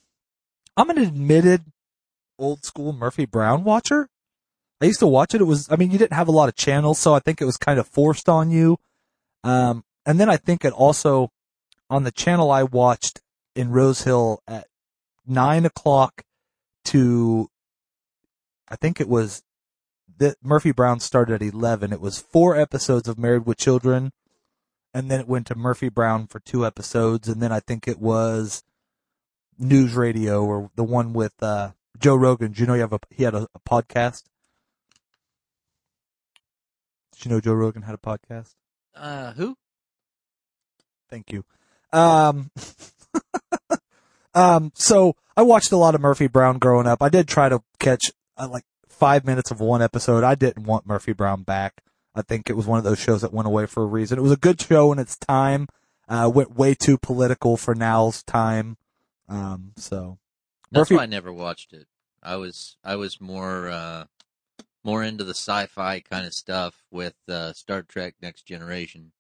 [0.78, 1.64] I'm an admitted
[2.38, 4.10] old school Murphy Brown watcher.
[4.82, 5.42] I used to watch it.
[5.42, 7.46] It was, I mean, you didn't have a lot of channels, so I think it
[7.46, 8.78] was kind of forced on you.
[9.44, 11.32] Um, and then I think it also
[11.94, 13.22] on the channel I watched
[13.56, 14.66] in Rose Hill at
[15.28, 16.24] nine o'clock
[16.86, 17.52] to,
[18.68, 19.44] I think it was
[20.18, 21.94] that Murphy Brown started at 11.
[21.94, 24.12] It was four episodes of Married with Children.
[24.92, 27.28] And then it went to Murphy Brown for two episodes.
[27.28, 28.64] And then I think it was
[29.62, 32.54] NewsRadio or the one with, uh, Joe Rogan.
[32.54, 34.24] Do you know you have a, he had a, a podcast?
[37.12, 38.56] Did you know Joe Rogan had a podcast?
[38.96, 39.56] Uh, who?
[41.08, 41.46] Thank you.
[41.94, 42.52] Um,
[44.34, 47.02] um, so I watched a lot of Murphy Brown growing up.
[47.02, 50.24] I did try to catch uh, like five minutes of one episode.
[50.24, 51.82] I didn't want Murphy Brown back.
[52.16, 54.18] I think it was one of those shows that went away for a reason.
[54.18, 55.68] It was a good show in its time.
[56.08, 58.78] Uh, went way too political for now's time.
[59.30, 60.20] Um, so
[60.72, 61.88] That's Murphy, why I never watched it.
[62.22, 64.06] I was I was more uh,
[64.84, 69.12] more into the sci-fi kind of stuff with uh, Star Trek: Next Generation.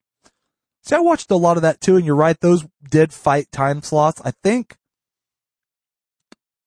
[0.83, 3.81] See, I watched a lot of that too, and you're right; those did fight time
[3.81, 4.21] slots.
[4.25, 4.75] I think,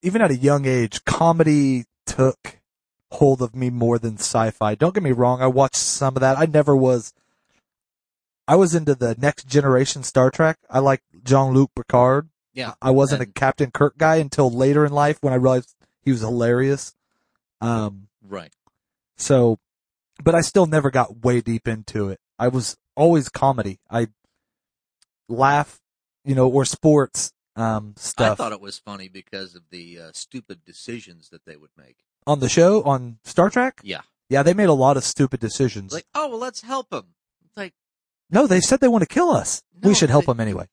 [0.03, 2.61] even at a young age, comedy took
[3.13, 4.75] hold of me more than sci-fi.
[4.75, 6.39] Don't get me wrong; I watched some of that.
[6.39, 7.13] I never was.
[8.49, 10.57] I was into the Next Generation Star Trek.
[10.71, 12.31] I like Jean-Luc Picard.
[12.55, 16.11] Yeah, I wasn't a Captain Kirk guy until later in life when I realized he
[16.11, 16.95] was hilarious.
[17.61, 18.53] Um, right.
[19.19, 19.59] so,
[20.23, 22.19] but I still never got way deep into it.
[22.39, 23.79] I was always comedy.
[23.91, 24.09] I
[25.29, 25.81] laugh,
[26.25, 30.63] you know, or sports um, I thought it was funny because of the uh, stupid
[30.67, 31.97] decisions that they would make.
[32.27, 33.81] on the show on Star Trek.
[33.83, 35.93] Yeah, Yeah, they made a lot of stupid decisions.
[35.93, 37.15] like oh well, let's help them.
[37.47, 37.73] It's like
[38.31, 39.63] no, they said they want to kill us.
[39.83, 40.67] No, we should help they- them anyway.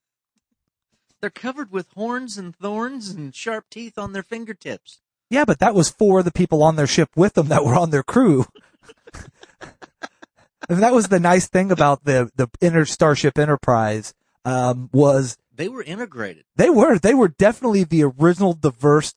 [1.22, 5.00] they're covered with horns and thorns and sharp teeth on their fingertips.
[5.30, 7.92] Yeah, but that was for the people on their ship with them that were on
[7.92, 8.46] their crew.
[10.70, 14.14] and that was the nice thing about the the inner Starship Enterprise
[14.46, 16.46] um, was They were integrated.
[16.56, 16.98] They were.
[16.98, 19.14] They were definitely the original diverse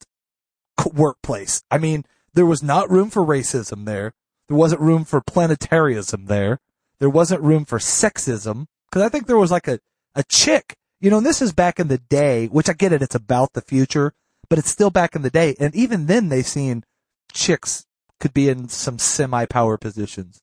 [0.93, 1.63] workplace.
[1.71, 4.13] I mean, there was not room for racism there.
[4.49, 6.61] There wasn't room for planetarism there.
[6.99, 8.67] There wasn't room for sexism.
[8.93, 9.81] Cause I think there was like a,
[10.15, 13.03] a chick, you know, and this is back in the day, which I get it.
[13.03, 14.13] It's about the future,
[14.49, 15.57] but it's still back in the day.
[15.59, 16.85] And even then they seen
[17.33, 17.87] chicks
[18.21, 20.41] could be in some semi-power positions.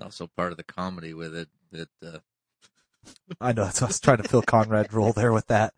[0.00, 1.48] Also part of the comedy with it.
[1.72, 2.18] That uh,
[3.40, 3.68] I know.
[3.70, 5.74] So I was trying to fill Conrad's role there with that.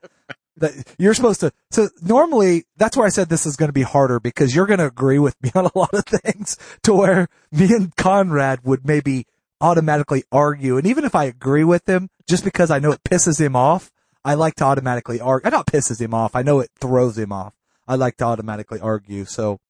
[0.56, 1.52] That you're supposed to.
[1.70, 4.80] So normally, that's where I said this is going to be harder because you're going
[4.80, 8.86] to agree with me on a lot of things to where me and Conrad would
[8.86, 9.26] maybe
[9.60, 10.76] automatically argue.
[10.76, 13.90] And even if I agree with him, just because I know it pisses him off,
[14.24, 15.46] I like to automatically argue.
[15.46, 16.34] I not pisses him off.
[16.34, 17.54] I know it throws him off.
[17.86, 19.24] I like to automatically argue.
[19.24, 19.60] So,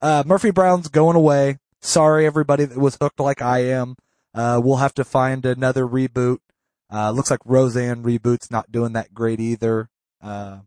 [0.00, 1.58] uh, Murphy Brown's going away.
[1.80, 3.96] Sorry, everybody that was hooked like I am.
[4.34, 6.38] Uh, we'll have to find another reboot.
[6.92, 9.88] Uh, looks like Roseanne reboot's not doing that great either.
[10.22, 10.58] Uh,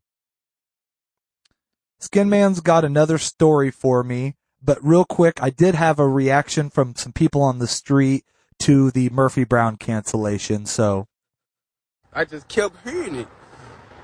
[2.00, 6.70] Skin Man's got another story for me, but real quick, I did have a reaction
[6.70, 8.26] from some people on the street
[8.60, 10.66] to the Murphy Brown cancellation.
[10.66, 11.08] So,
[12.14, 13.28] I just kept hearing it.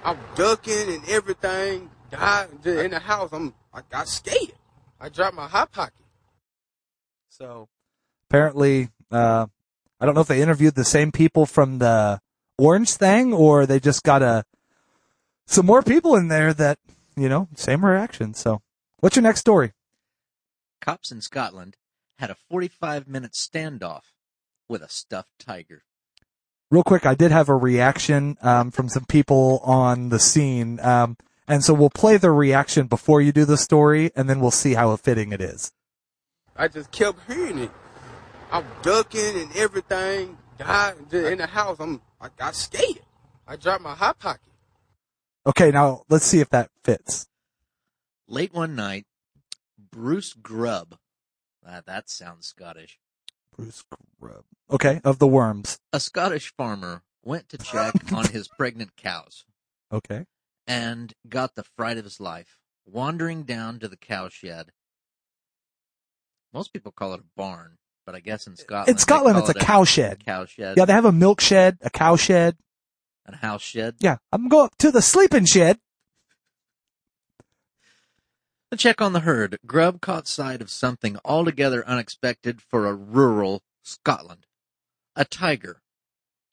[0.03, 1.89] I'm ducking and everything.
[2.11, 4.53] God, in the house, I'm I got scared.
[4.99, 6.04] I dropped my hot pocket.
[7.37, 7.67] So
[8.29, 9.47] apparently, uh,
[9.99, 12.19] I don't know if they interviewed the same people from the
[12.57, 14.45] orange thing, or they just got a
[15.45, 16.79] some more people in there that
[17.15, 18.33] you know same reaction.
[18.33, 18.61] So,
[18.99, 19.73] what's your next story?
[20.81, 21.75] Cops in Scotland
[22.19, 24.03] had a 45 minute standoff
[24.69, 25.83] with a stuffed tiger.
[26.71, 31.17] Real quick, I did have a reaction um, from some people on the scene, um,
[31.47, 34.73] and so we'll play the reaction before you do the story, and then we'll see
[34.73, 35.71] how fitting it is.
[36.55, 37.71] I just kept hearing it.
[38.51, 40.37] I'm ducking and everything.
[40.57, 43.01] God, in the house, I'm I got scared.
[43.47, 44.41] I dropped my hot pocket.
[45.45, 47.27] Okay, now let's see if that fits.
[48.27, 49.05] Late one night,
[49.77, 50.97] Bruce Grubb,
[51.67, 52.99] ah, that sounds Scottish,
[53.55, 53.83] Bruce
[54.19, 54.45] Grubb.
[54.71, 55.77] Okay, of the worms.
[55.93, 59.45] a Scottish farmer went to check on his pregnant cows
[59.91, 60.25] Okay.
[60.65, 64.71] and got the fright of his life, wandering down to the cow shed.
[66.55, 69.51] Most people call it a barn, but I guess in Scotland, In Scotland, it's a
[69.51, 70.23] it cow shed.
[70.25, 70.77] Cow shed.
[70.77, 72.55] Yeah, they have a milk shed, a cow shed.
[73.25, 73.95] and a house shed.
[73.99, 75.79] Yeah, I'm going to the sleeping shed.
[78.71, 83.61] To check on the herd, Grubb caught sight of something altogether unexpected for a rural
[83.83, 84.47] Scotland.
[85.17, 85.81] A tiger.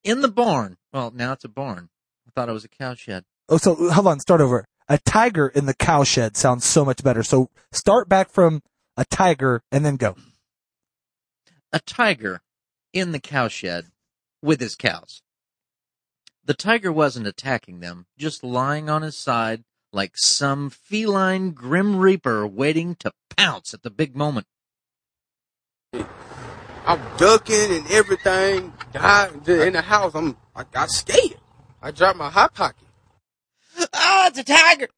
[0.02, 0.78] In the barn.
[0.92, 1.90] Well, now it's a barn.
[2.26, 3.22] I thought it was a cow shed.
[3.48, 4.64] Oh, so hold on, start over.
[4.88, 7.22] A tiger in the cow shed sounds so much better.
[7.22, 8.62] So start back from
[8.96, 10.16] a tiger and then go.
[11.72, 12.42] A tiger
[12.92, 13.86] in the cow shed
[14.42, 15.22] with his cows.
[16.44, 22.46] The tiger wasn't attacking them, just lying on his side like some feline grim reaper
[22.46, 24.46] waiting to pounce at the big moment.
[25.94, 28.72] I'm ducking and everything.
[28.92, 31.38] God, in the house, I'm I got scared.
[31.80, 32.88] I dropped my hot pocket.
[33.94, 34.88] Ah, it's a tiger!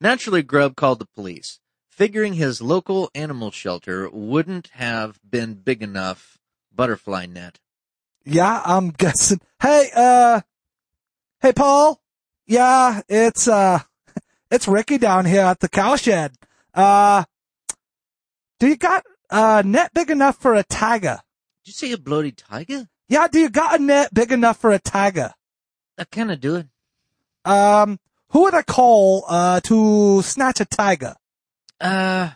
[0.00, 1.60] Naturally, Grubb called the police,
[1.94, 6.38] figuring his local animal shelter wouldn't have been big enough
[6.74, 7.60] butterfly net.
[8.24, 9.40] Yeah, I'm guessing.
[9.62, 10.40] Hey, uh,
[11.40, 12.00] hey, Paul.
[12.46, 13.78] Yeah, it's, uh,
[14.50, 16.32] it's Ricky down here at the cow shed.
[16.74, 17.24] Uh,
[18.58, 21.20] do you got a net big enough for a tiger?
[21.62, 22.88] Did you say a bloody tiger?
[23.08, 25.32] Yeah, do you got a net big enough for a tiger?
[25.96, 26.66] I kind of do it.
[27.44, 31.14] Um, who would I call, uh, to snatch a tiger?
[31.80, 32.30] Uh,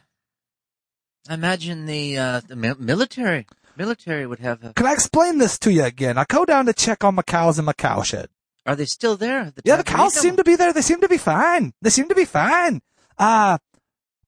[1.29, 3.47] I imagine the, uh, the mi- military.
[3.77, 6.19] Military would have a, Can I explain this to you again?
[6.19, 8.29] I go down to check on my cows in my cow shed.
[8.67, 9.53] are they still there?
[9.65, 10.73] Yeah, the cows seem to be there.
[10.73, 11.73] They seem to be fine.
[11.81, 12.81] They seem to be fine.
[13.17, 13.59] Uh,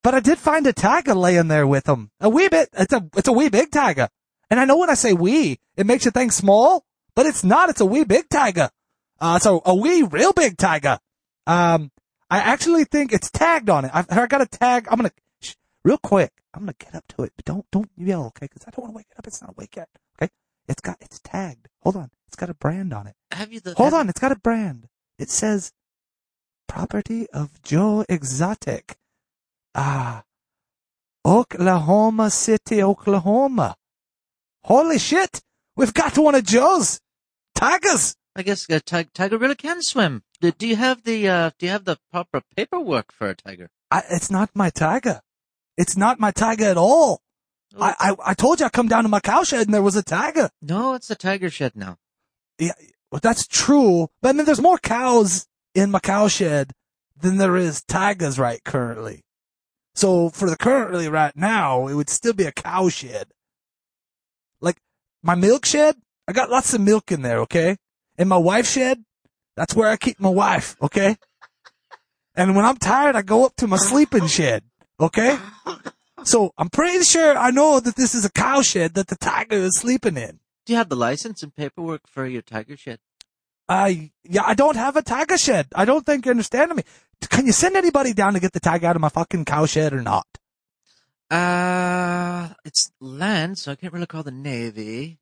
[0.02, 2.10] but I did find a tiger laying there with them.
[2.20, 2.68] A wee bit.
[2.72, 4.08] It's a, it's a wee big tiger.
[4.48, 6.84] And I know when I say wee, it makes you think small,
[7.14, 7.70] but it's not.
[7.70, 8.70] It's a wee big tiger.
[9.20, 10.98] Uh, a, a wee real big tiger.
[11.46, 11.90] Um,
[12.30, 13.90] I actually think it's tagged on it.
[13.92, 14.86] I, I got a tag.
[14.90, 15.10] I'm gonna,
[15.42, 15.54] shh,
[15.84, 16.32] real quick.
[16.54, 18.48] I'm gonna get up to it, but don't, don't yell, okay?
[18.48, 19.26] Cause I don't want to wake it up.
[19.26, 19.88] It's not awake yet.
[20.20, 20.30] Okay?
[20.68, 21.68] It's got, it's tagged.
[21.82, 22.10] Hold on.
[22.28, 23.14] It's got a brand on it.
[23.32, 24.86] Have you the, Hold have- on, it's got a brand.
[25.18, 25.72] It says
[26.68, 28.96] property of Joe Exotic.
[29.74, 30.22] Ah,
[31.26, 33.76] Oklahoma City, Oklahoma.
[34.64, 35.40] Holy shit!
[35.76, 37.00] We've got one of Joe's
[37.54, 38.16] tigers.
[38.36, 40.22] I guess a ti- tiger really can swim.
[40.40, 43.70] Do, do you have the, uh, do you have the proper paperwork for a tiger?
[43.90, 45.20] I, it's not my tiger.
[45.76, 47.22] It's not my tiger at all.
[47.78, 49.96] I, I, I told you I come down to my cow shed and there was
[49.96, 50.50] a tiger.
[50.60, 51.98] No, it's the tiger shed now.
[52.58, 52.72] Yeah,
[53.12, 54.08] well, that's true.
[54.20, 56.72] But I mean, there's more cows in my cow shed
[57.16, 59.24] than there is tigers right currently.
[59.94, 63.28] So for the currently right now, it would still be a cow shed.
[64.60, 64.78] Like
[65.22, 67.76] my milk shed, I got lots of milk in there, okay?
[68.16, 69.04] And my wife shed,
[69.60, 71.18] that's where I keep my wife, okay?
[72.34, 74.62] And when I'm tired, I go up to my sleeping shed,
[74.98, 75.38] okay?
[76.24, 79.56] So I'm pretty sure I know that this is a cow shed that the tiger
[79.56, 80.40] is sleeping in.
[80.64, 83.00] Do you have the license and paperwork for your tiger shed?
[83.68, 85.66] I yeah, I don't have a tiger shed.
[85.74, 86.84] I don't think you're understanding me.
[87.28, 89.92] Can you send anybody down to get the tiger out of my fucking cow shed
[89.92, 90.26] or not?
[91.30, 95.18] Uh, it's land, so I can't really call the Navy.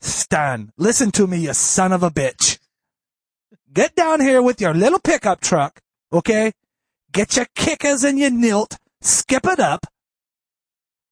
[0.00, 2.59] Stan, listen to me, you son of a bitch.
[3.72, 5.80] Get down here with your little pickup truck,
[6.12, 6.52] okay?
[7.12, 9.86] Get your kickers and your nilt, skip it up.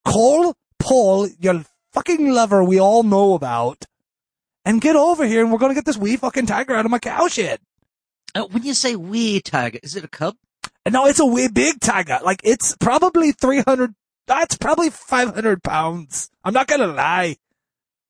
[0.04, 3.84] Call Paul, your fucking lover we all know about,
[4.64, 6.98] and get over here and we're gonna get this wee fucking tiger out of my
[6.98, 7.60] cow shed.
[8.34, 10.36] Uh, when you say wee tiger, is it a cub?
[10.88, 12.18] No, it's a wee big tiger.
[12.22, 13.94] Like it's probably 300,
[14.26, 16.30] that's probably 500 pounds.
[16.44, 17.36] I'm not gonna lie.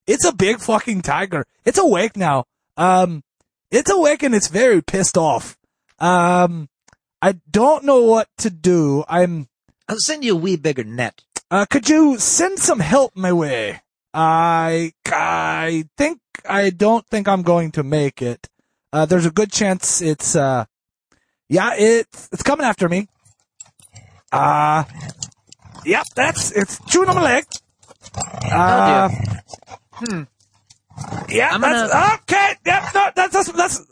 [0.06, 1.44] It's a big fucking tiger.
[1.64, 2.44] It's awake now.
[2.76, 3.22] Um,
[3.70, 5.56] it's awake and it's very pissed off.
[5.98, 6.68] Um,
[7.20, 9.04] I don't know what to do.
[9.08, 9.48] I'm,
[9.88, 11.22] I'll send you a wee bigger net.
[11.50, 13.80] uh, could you send some help my way?
[14.14, 18.48] I, I think, I don't think I'm going to make it.
[18.92, 20.64] Uh, there's a good chance it's, uh,
[21.48, 23.08] yeah, it's, it's coming after me.
[24.32, 24.84] Uh,
[25.84, 27.44] yep, that's, it's chewing on my leg.
[28.50, 29.08] Uh,
[29.92, 30.22] Hmm.
[31.28, 33.86] Yeah, I'm that's, gonna- okay, yep, no, that's, that's, that's,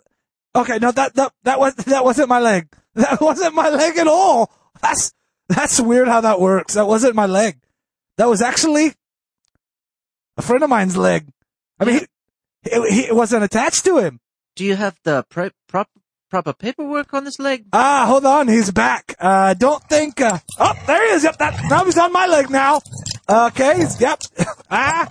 [0.54, 2.68] okay, no, that, that, that was, that wasn't my leg.
[2.96, 4.50] That wasn't my leg at all.
[4.80, 5.12] That's,
[5.50, 6.74] that's weird how that works.
[6.74, 7.58] That wasn't my leg.
[8.16, 8.94] That was actually
[10.38, 11.28] a friend of mine's leg.
[11.78, 12.00] I mean,
[12.64, 14.20] he, he, he- it wasn't attached to him.
[14.54, 15.90] Do you have the pre- prop-
[16.30, 17.66] proper paperwork on this leg?
[17.74, 19.14] Ah, hold on, he's back.
[19.20, 21.24] Uh, don't think, uh, oh, there he is.
[21.24, 22.80] Yep, that, now he's on my leg now.
[23.28, 24.20] Okay, he's- yep.
[24.70, 25.06] ah,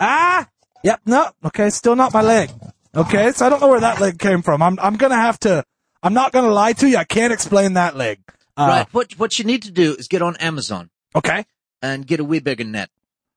[0.00, 0.48] ah,
[0.86, 2.50] yep, no, okay, still not my leg.
[2.94, 4.62] Okay, so I don't know where that leg came from.
[4.62, 5.64] I'm, I'm gonna have to,
[6.02, 8.20] I'm not gonna lie to you, I can't explain that leg.
[8.56, 8.86] Uh, right.
[8.94, 11.44] What what you need to do is get on Amazon Okay.
[11.82, 12.88] and get a wee bigger net.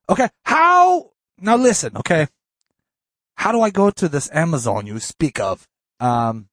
[0.08, 0.28] Okay.
[0.44, 2.26] How, now listen, okay.
[3.34, 5.66] How do I go to this Amazon you speak of?
[5.98, 6.48] Um,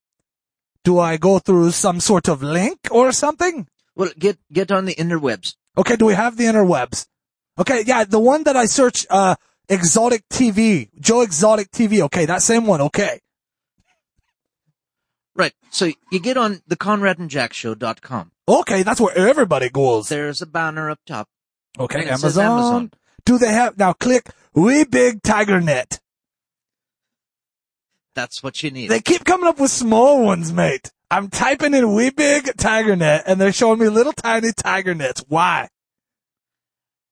[0.84, 3.68] do I go through some sort of link or something?
[3.96, 5.56] Well, get get on the interwebs.
[5.78, 7.08] Okay, do we have the interwebs?
[7.60, 9.36] Okay, yeah, the one that I search, uh,
[9.70, 12.02] Exotic TV, Joe Exotic TV.
[12.02, 12.82] Okay, that same one.
[12.82, 13.20] Okay.
[15.36, 15.54] Right.
[15.70, 18.32] So you get on the ConradandJackShow.com.
[18.50, 20.10] Okay, that's where everybody goes.
[20.10, 21.28] There's a banner up top.
[21.80, 22.74] Okay, and it says Amazon.
[22.74, 22.92] Amazon.
[23.26, 26.00] Do they have, now click We Big Tiger Net.
[28.16, 28.90] That's what you need.
[28.90, 30.92] They keep coming up with small ones, mate.
[31.12, 35.24] I'm typing in Wee Big Tiger Net and they're showing me little tiny tiger nets.
[35.28, 35.70] Why?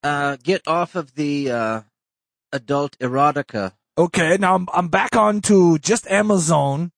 [0.06, 1.82] uh, get off of the uh,
[2.56, 3.74] adult erotica.
[3.98, 6.92] Okay, now I'm, I'm back on to just Amazon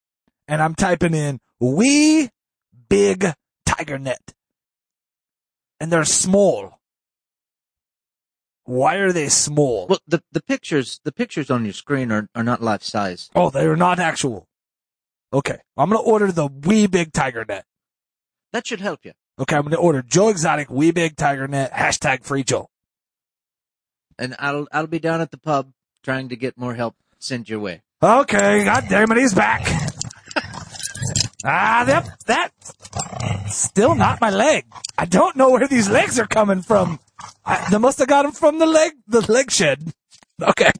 [0.47, 2.29] and I'm typing in Wee
[2.89, 3.33] Big
[3.65, 4.33] Tiger Net.
[5.79, 6.79] And they're small.
[8.63, 9.87] Why are they small?
[9.87, 13.29] Well, the the pictures the pictures on your screen are, are not life size.
[13.33, 14.47] Oh, they're not actual.
[15.31, 17.65] Okay, I'm gonna order the Wee Big Tiger Net.
[18.51, 19.13] That should help you.
[19.39, 22.67] Okay, I'm gonna order Joe Exotic Wee Big Tiger Net, hashtag free Joe.
[24.19, 25.71] And I'll I'll be down at the pub
[26.03, 27.81] trying to get more help sent your way.
[28.01, 29.61] Okay, god damn it, he's back.
[31.45, 32.51] ah, yep, that
[33.49, 34.65] still not my leg.
[34.97, 36.99] I don't know where these legs are coming from.
[37.45, 39.93] I, they must have got them from the leg, the leg shed.
[40.41, 40.71] Okay.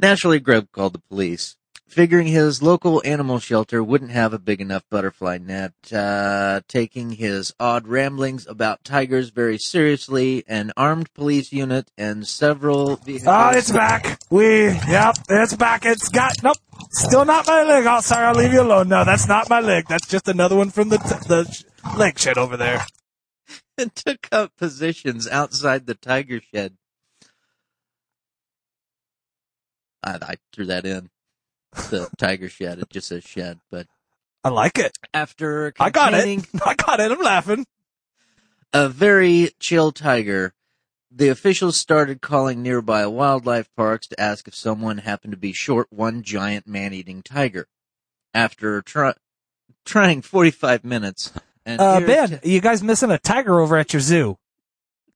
[0.00, 1.56] Naturally, Grubb called the police,
[1.88, 5.72] figuring his local animal shelter wouldn't have a big enough butterfly net.
[5.92, 12.96] Uh, taking his odd ramblings about tigers very seriously, an armed police unit and several
[12.96, 13.28] vehicles.
[13.28, 14.20] Oh, it's back.
[14.30, 15.84] We, yep, it's back.
[15.86, 16.58] It's got, nope,
[16.90, 17.84] still not my leg.
[17.86, 18.88] Oh, sorry, I'll leave you alone.
[18.88, 19.86] No, that's not my leg.
[19.88, 22.84] That's just another one from the, t- the sh- leg shed over there.
[23.78, 26.76] and took up positions outside the tiger shed.
[30.04, 31.10] I, I threw that in.
[31.72, 32.78] The tiger shed.
[32.78, 33.86] It just says shed, but
[34.44, 34.96] I like it.
[35.12, 36.46] after I got it.
[36.64, 37.12] I got it.
[37.12, 37.66] I'm laughing.
[38.72, 40.54] a very chill tiger,
[41.10, 45.86] the officials started calling nearby wildlife parks to ask if someone happened to be short
[45.90, 47.66] one giant man-eating tiger.
[48.34, 49.14] After try,
[49.84, 51.32] trying 45 minutes,
[51.64, 54.38] and Uh, Ben, you guys missing a tiger over at your zoo?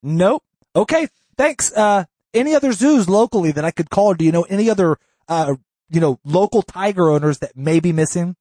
[0.03, 0.43] Nope.
[0.75, 1.71] Okay, thanks.
[1.73, 4.15] Uh, any other zoos locally that I could call?
[4.15, 4.97] Do you know any other,
[5.29, 5.57] uh,
[5.93, 8.37] you know, local tiger owners that may be missing?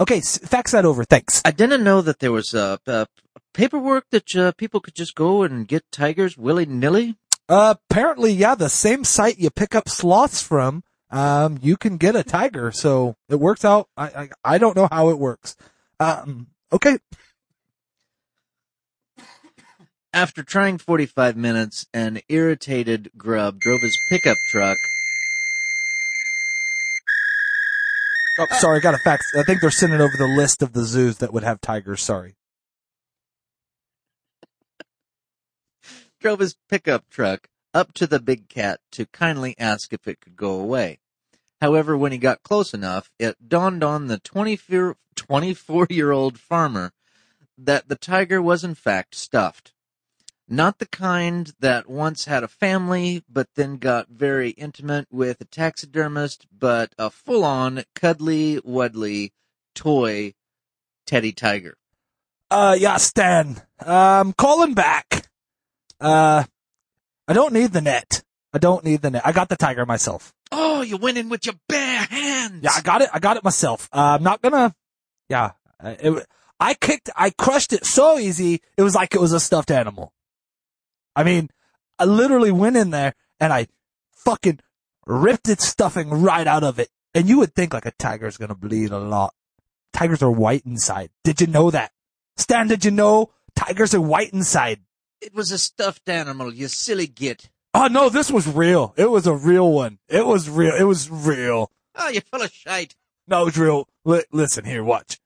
[0.00, 1.04] Okay, fax that over.
[1.04, 1.42] Thanks.
[1.44, 3.04] I didn't know that there was uh, uh,
[3.52, 7.16] paperwork that uh, people could just go and get tigers willy nilly.
[7.48, 12.16] Uh, apparently, yeah, the same site you pick up sloths from, um, you can get
[12.16, 12.72] a tiger.
[12.72, 13.88] So it works out.
[13.96, 15.56] I, I, I don't know how it works.
[16.00, 16.98] Um, okay.
[20.14, 24.76] After trying 45 minutes, an irritated Grubb drove his pickup truck.
[28.38, 29.26] Oh, uh, sorry, I got a fax.
[29.36, 32.02] I think they're sending over the list of the zoos that would have tigers.
[32.02, 32.36] Sorry.
[36.22, 40.36] drove his pickup truck up to the big cat to kindly ask if it could
[40.36, 41.00] go away.
[41.60, 46.92] However, when he got close enough, it dawned on the 24 year old farmer
[47.58, 49.71] that the tiger was in fact stuffed.
[50.52, 55.46] Not the kind that once had a family, but then got very intimate with a
[55.46, 59.30] taxidermist, but a full on cuddly wuddly
[59.74, 60.34] toy
[61.06, 61.78] teddy tiger.
[62.50, 63.62] Uh, yeah, Stan.
[63.80, 65.26] Um, calling back.
[65.98, 66.44] Uh,
[67.26, 68.22] I don't need the net.
[68.52, 69.22] I don't need the net.
[69.24, 70.34] I got the tiger myself.
[70.50, 72.62] Oh, you went in with your bare hands.
[72.62, 73.08] Yeah, I got it.
[73.10, 73.88] I got it myself.
[73.90, 74.74] Uh, I'm not gonna.
[75.30, 76.26] Yeah, it,
[76.60, 77.08] I kicked.
[77.16, 78.60] I crushed it so easy.
[78.76, 80.12] It was like it was a stuffed animal.
[81.14, 81.50] I mean,
[81.98, 83.66] I literally went in there and I
[84.12, 84.60] fucking
[85.06, 86.88] ripped its stuffing right out of it.
[87.14, 89.34] And you would think like a tiger's gonna bleed a lot.
[89.92, 91.10] Tigers are white inside.
[91.24, 91.92] Did you know that?
[92.36, 94.80] Stan, did you know tigers are white inside?
[95.20, 97.50] It was a stuffed animal, you silly git.
[97.74, 98.94] Oh no, this was real.
[98.96, 99.98] It was a real one.
[100.08, 100.74] It was real.
[100.74, 101.70] It was real.
[101.94, 102.96] Oh, you're full of shite.
[103.28, 103.88] No, it's real.
[104.04, 105.20] Li- listen here, watch.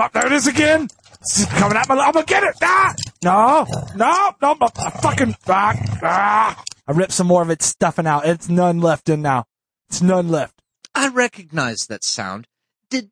[0.00, 0.88] Oh, there it is again.
[1.20, 1.96] It's coming at my.
[1.96, 2.56] I'm gonna get it.
[2.62, 2.94] Ah!
[3.22, 5.36] No, no, no, I fucking.
[5.46, 6.64] Ah, ah.
[6.88, 8.26] I ripped some more of its stuffing out.
[8.26, 9.44] It's none left in now.
[9.88, 10.60] It's none left.
[10.94, 12.48] I recognize that sound.
[12.90, 13.10] Did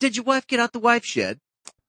[0.00, 1.40] did your wife get out the wife shed?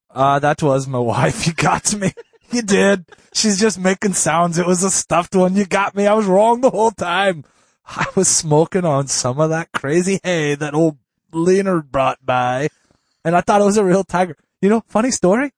[0.09, 1.47] Uh, that was my wife.
[1.47, 2.11] You got to me.
[2.51, 3.05] You did.
[3.33, 4.57] She's just making sounds.
[4.57, 5.55] It was a stuffed one.
[5.55, 6.07] You got me.
[6.07, 7.43] I was wrong the whole time.
[7.85, 10.97] I was smoking on some of that crazy hay that old
[11.31, 12.69] Leonard brought by,
[13.23, 14.35] and I thought it was a real tiger.
[14.61, 15.51] You know, funny story.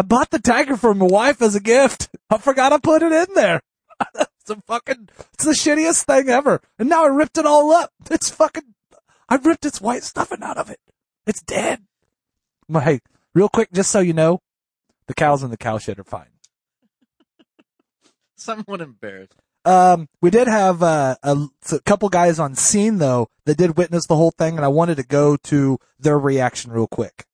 [0.00, 2.08] I bought the tiger for my wife as a gift.
[2.30, 3.60] I forgot I put it in there.
[4.14, 6.62] it's a fucking, it's the shittiest thing ever.
[6.78, 7.92] And now I ripped it all up.
[8.10, 8.62] It's fucking,
[9.28, 10.80] I ripped its white stuffing out of it.
[11.26, 11.82] It's dead.
[12.66, 13.00] But hey,
[13.34, 14.40] real quick, just so you know,
[15.06, 16.30] the cows in the cow shed are fine.
[18.36, 19.36] Somewhat embarrassed.
[19.66, 24.06] Um, we did have uh, a, a couple guys on scene though that did witness
[24.06, 27.26] the whole thing, and I wanted to go to their reaction real quick.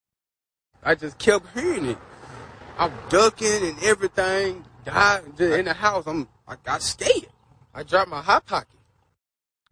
[0.82, 1.98] I just kept hearing it.
[2.78, 4.64] I'm ducking and everything.
[4.84, 7.26] God, in the house, I'm I got scared.
[7.74, 8.68] I dropped my hot pocket.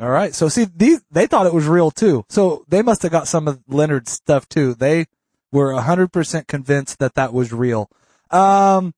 [0.00, 3.12] All right, so see, these they thought it was real too, so they must have
[3.12, 4.74] got some of Leonard's stuff too.
[4.74, 5.06] They
[5.52, 7.88] were hundred percent convinced that that was real.
[8.30, 8.92] Um,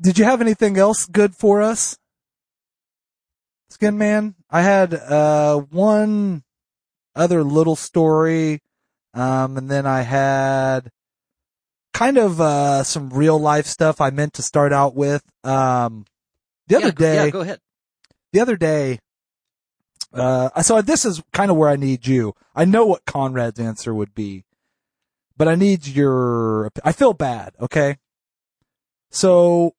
[0.00, 1.98] did you have anything else good for us,
[3.70, 4.34] Skin Man?
[4.50, 6.42] I had uh one
[7.14, 8.60] other little story,
[9.14, 10.90] um, and then I had
[11.92, 15.22] kind of uh some real life stuff I meant to start out with.
[15.44, 16.04] Um,
[16.68, 17.60] the other yeah, day, Yeah, go ahead.
[18.32, 18.98] the other day,
[20.12, 22.34] uh, so this is kind of where I need you.
[22.54, 24.44] I know what Conrad's answer would be,
[25.36, 27.98] but I need your, I feel bad, okay?
[29.10, 29.74] So,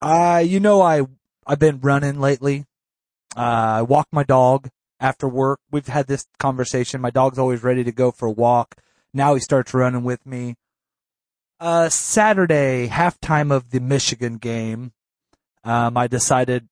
[0.00, 1.02] I, you know, I,
[1.46, 2.64] I've been running lately.
[3.36, 5.60] Uh, I walk my dog after work.
[5.70, 7.00] We've had this conversation.
[7.00, 8.76] My dog's always ready to go for a walk.
[9.16, 10.56] Now he starts running with me.
[11.58, 14.92] Uh, Saturday, halftime of the Michigan game,
[15.64, 16.68] um, I decided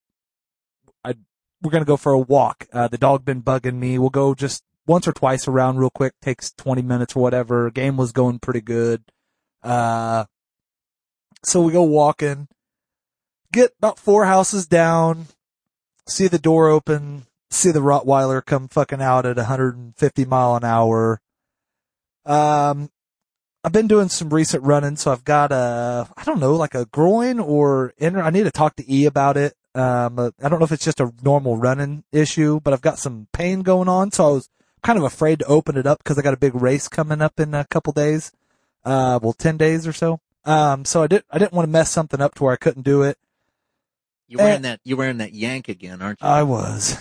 [1.03, 1.15] I
[1.63, 2.67] we're gonna go for a walk.
[2.71, 3.99] Uh, the dog been bugging me.
[3.99, 6.13] We'll go just once or twice around real quick.
[6.21, 7.71] Takes 20 minutes or whatever.
[7.71, 9.03] Game was going pretty good.
[9.63, 10.27] Uh,
[11.43, 12.49] so we go walking.
[13.55, 15.29] Get about four houses down.
[16.07, 17.25] See the door open.
[17.51, 21.23] See the Rottweiler come fucking out at 150 mile an hour.
[22.27, 22.91] Um,
[23.63, 26.85] I've been doing some recent running, so I've got a, I don't know, like a
[26.87, 28.23] groin or inner.
[28.23, 29.55] I need to talk to E about it.
[29.75, 32.99] Um, uh, I don't know if it's just a normal running issue, but I've got
[32.99, 34.51] some pain going on, so I was
[34.83, 37.41] kind of afraid to open it up because I got a big race coming up
[37.41, 38.33] in a couple days.
[38.85, 40.21] Uh, well, 10 days or so.
[40.45, 42.83] Um, so I did, I didn't want to mess something up to where I couldn't
[42.83, 43.17] do it.
[44.29, 44.69] You're wearing Eh.
[44.69, 44.81] that.
[44.85, 46.27] You're wearing that yank again, aren't you?
[46.29, 46.99] I was.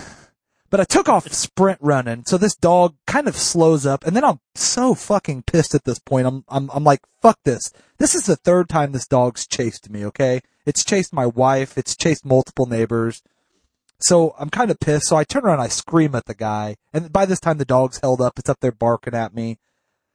[0.74, 4.24] But I took off sprint running, so this dog kind of slows up, and then
[4.24, 6.26] I'm so fucking pissed at this point.
[6.26, 7.72] I'm, I'm, I'm like, fuck this.
[8.00, 10.42] This is the third time this dog's chased me, okay?
[10.66, 13.22] It's chased my wife, it's chased multiple neighbors.
[14.00, 17.14] So I'm kind of pissed, so I turn around, I scream at the guy, and
[17.14, 19.60] by this time the dog's held up, it's up there barking at me.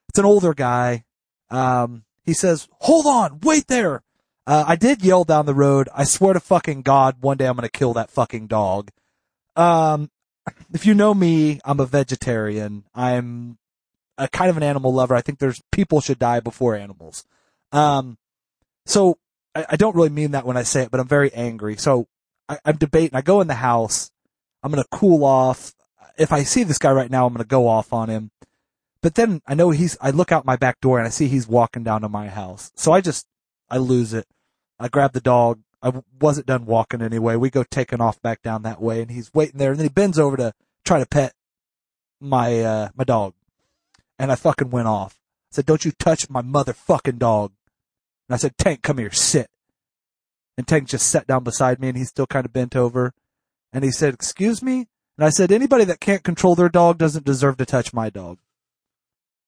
[0.09, 1.04] It's an older guy.
[1.50, 4.02] Um, he says, hold on, wait there.
[4.44, 7.54] Uh, I did yell down the road, I swear to fucking God, one day I'm
[7.54, 8.90] gonna kill that fucking dog.
[9.54, 10.11] Um,
[10.72, 12.84] if you know me, I'm a vegetarian.
[12.94, 13.59] I'm
[14.16, 15.14] a kind of an animal lover.
[15.14, 17.24] I think there's people should die before animals.
[17.72, 18.18] Um,
[18.86, 19.18] so
[19.55, 21.76] I, I don't really mean that when I say it, but I'm very angry.
[21.76, 22.07] So
[22.49, 23.16] I, I'm debating.
[23.16, 24.11] I go in the house.
[24.62, 25.74] I'm gonna cool off.
[26.18, 28.30] If I see this guy right now, I'm gonna go off on him.
[29.03, 29.96] But then I know he's.
[30.01, 32.72] I look out my back door and I see he's walking down to my house.
[32.74, 33.26] So I just
[33.70, 34.26] I lose it.
[34.80, 35.61] I grab the dog.
[35.83, 37.37] I wasn't done walking anyway.
[37.37, 39.70] We go taking off back down that way, and he's waiting there.
[39.70, 40.53] And then he bends over to
[40.85, 41.35] try to pet
[42.20, 43.35] my uh my dog,
[44.18, 45.20] and I fucking went off.
[45.53, 47.53] I said, "Don't you touch my motherfucking dog!"
[48.29, 49.51] And I said, "Tank, come here, sit."
[50.57, 53.14] And Tank just sat down beside me, and he's still kind of bent over.
[53.72, 57.24] And he said, "Excuse me." And I said, "Anybody that can't control their dog doesn't
[57.24, 58.39] deserve to touch my dog."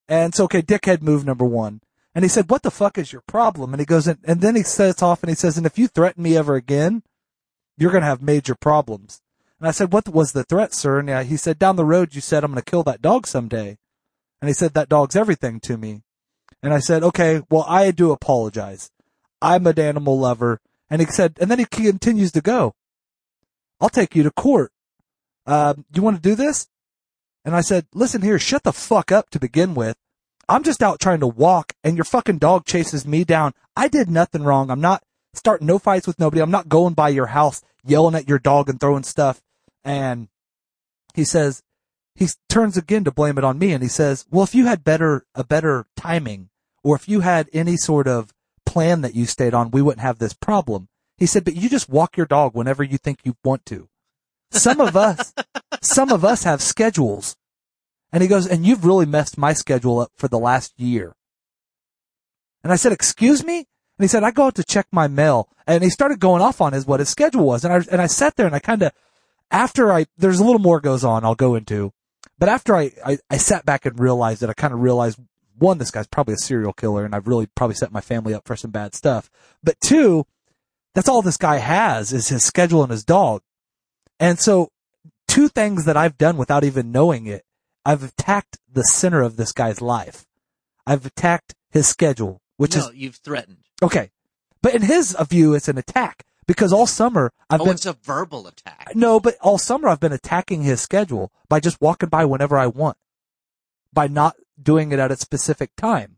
[0.09, 1.81] And so, okay, dickhead move number one.
[2.14, 3.72] And he said, what the fuck is your problem?
[3.72, 5.86] And he goes, and, and then he sets off and he says, and if you
[5.86, 7.02] threaten me ever again,
[7.76, 9.22] you're going to have major problems.
[9.58, 10.98] And I said, what was the threat, sir?
[10.98, 13.78] And he said, down the road, you said, I'm going to kill that dog someday.
[14.40, 16.02] And he said, that dog's everything to me.
[16.62, 18.90] And I said, okay, well, I do apologize.
[19.40, 20.61] I'm an animal lover.
[20.88, 22.74] And he said, and then he continues to go,
[23.80, 24.72] I'll take you to court.
[25.46, 26.66] Um, you want to do this?
[27.44, 29.96] And I said, listen here, shut the fuck up to begin with.
[30.51, 33.53] I'm just out trying to walk and your fucking dog chases me down.
[33.76, 34.68] I did nothing wrong.
[34.68, 36.42] I'm not starting no fights with nobody.
[36.42, 39.40] I'm not going by your house yelling at your dog and throwing stuff.
[39.84, 40.26] And
[41.14, 41.62] he says,
[42.16, 44.82] he turns again to blame it on me and he says, well, if you had
[44.82, 46.48] better, a better timing
[46.82, 48.34] or if you had any sort of
[48.66, 50.88] plan that you stayed on, we wouldn't have this problem.
[51.16, 53.88] He said, but you just walk your dog whenever you think you want to.
[54.51, 55.32] Some of us,
[55.80, 57.36] some of us have schedules.
[58.12, 61.14] And he goes, and you've really messed my schedule up for the last year.
[62.62, 63.58] And I said, excuse me?
[63.58, 65.48] And he said, I go out to check my mail.
[65.66, 67.64] And he started going off on his, what his schedule was.
[67.64, 68.92] And I, and I sat there and I kind of,
[69.50, 71.92] after I, there's a little more goes on I'll go into,
[72.38, 75.18] but after I, I, I sat back and realized it, I kind of realized
[75.58, 78.46] one, this guy's probably a serial killer and I've really probably set my family up
[78.46, 79.30] for some bad stuff.
[79.62, 80.24] But two,
[80.94, 83.42] that's all this guy has is his schedule and his dog.
[84.18, 84.70] And so
[85.28, 87.44] two things that I've done without even knowing it,
[87.85, 90.26] I've attacked the center of this guy's life.
[90.87, 93.64] I've attacked his schedule, which no, is you've threatened.
[93.83, 94.11] okay.
[94.62, 97.87] But in his uh, view, it's an attack because all summer I've oh, been it's
[97.87, 98.93] a verbal attack.
[98.95, 102.66] no, but all summer I've been attacking his schedule by just walking by whenever I
[102.66, 102.99] want,
[103.93, 106.16] by not doing it at a specific time.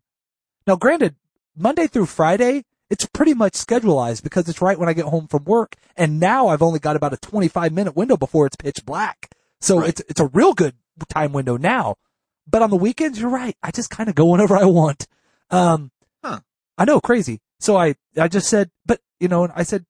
[0.66, 1.14] Now, granted,
[1.56, 5.44] Monday through Friday, it's pretty much schedulized because it's right when I get home from
[5.44, 5.76] work.
[5.96, 9.30] And now I've only got about a 25 minute window before it's pitch black.
[9.60, 9.88] So Right.
[9.90, 10.74] it's, it's a real good
[11.08, 11.96] time window now.
[12.46, 13.56] But on the weekends, you're right.
[13.62, 15.06] I just kind of go whenever I want.
[15.50, 15.90] Um,
[16.24, 16.40] Huh.
[16.78, 17.40] I know, crazy.
[17.58, 19.86] So I, I just said, but you know, and I said,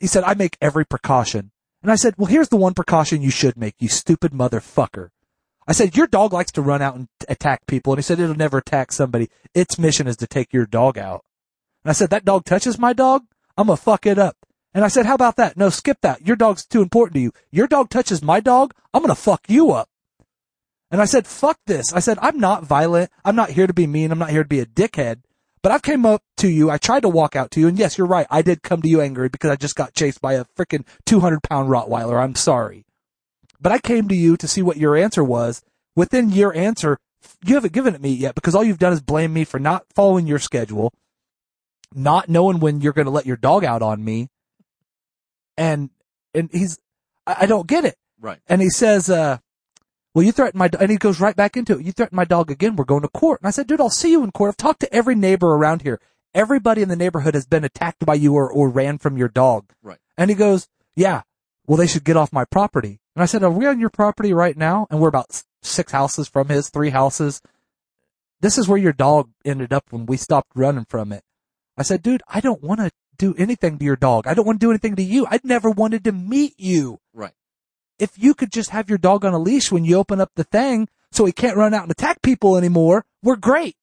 [0.00, 1.50] he said, I make every precaution.
[1.82, 5.10] And I said, well, here's the one precaution you should make, you stupid motherfucker.
[5.66, 7.92] I said, your dog likes to run out and attack people.
[7.92, 9.28] And he said, it'll never attack somebody.
[9.54, 11.24] Its mission is to take your dog out.
[11.84, 13.22] And I said, that dog touches my dog?
[13.56, 14.36] I'm gonna fuck it up.
[14.74, 15.56] And I said, how about that?
[15.56, 16.26] No, skip that.
[16.26, 17.32] Your dog's too important to you.
[17.50, 18.74] Your dog touches my dog?
[18.94, 19.88] I'm gonna fuck you up.
[20.92, 21.90] And I said, fuck this.
[21.94, 23.10] I said, I'm not violent.
[23.24, 24.12] I'm not here to be mean.
[24.12, 25.22] I'm not here to be a dickhead.
[25.62, 26.70] But I've came up to you.
[26.70, 27.68] I tried to walk out to you.
[27.68, 28.26] And yes, you're right.
[28.30, 31.42] I did come to you angry because I just got chased by a freaking 200
[31.42, 32.22] pound Rottweiler.
[32.22, 32.84] I'm sorry.
[33.58, 35.62] But I came to you to see what your answer was.
[35.96, 36.98] Within your answer,
[37.44, 39.86] you haven't given it me yet because all you've done is blame me for not
[39.94, 40.92] following your schedule,
[41.94, 44.28] not knowing when you're going to let your dog out on me.
[45.56, 45.88] And,
[46.34, 46.78] and he's,
[47.26, 47.96] I, I don't get it.
[48.20, 48.40] Right.
[48.46, 49.38] And he says, uh,
[50.14, 51.84] well, you threatened my, do-" and he goes right back into it.
[51.84, 52.76] You threatened my dog again.
[52.76, 53.40] We're going to court.
[53.40, 54.48] And I said, dude, I'll see you in court.
[54.48, 56.00] I've talked to every neighbor around here.
[56.34, 59.72] Everybody in the neighborhood has been attacked by you or, or ran from your dog.
[59.82, 59.98] Right.
[60.16, 61.22] And he goes, yeah,
[61.66, 63.00] well, they should get off my property.
[63.14, 64.86] And I said, are we on your property right now?
[64.90, 67.42] And we're about six houses from his, three houses.
[68.40, 71.22] This is where your dog ended up when we stopped running from it.
[71.76, 74.26] I said, dude, I don't want to do anything to your dog.
[74.26, 75.26] I don't want to do anything to you.
[75.30, 76.98] I never wanted to meet you.
[77.14, 77.34] Right.
[77.98, 80.44] If you could just have your dog on a leash when you open up the
[80.44, 83.76] thing so he can't run out and attack people anymore, we're great.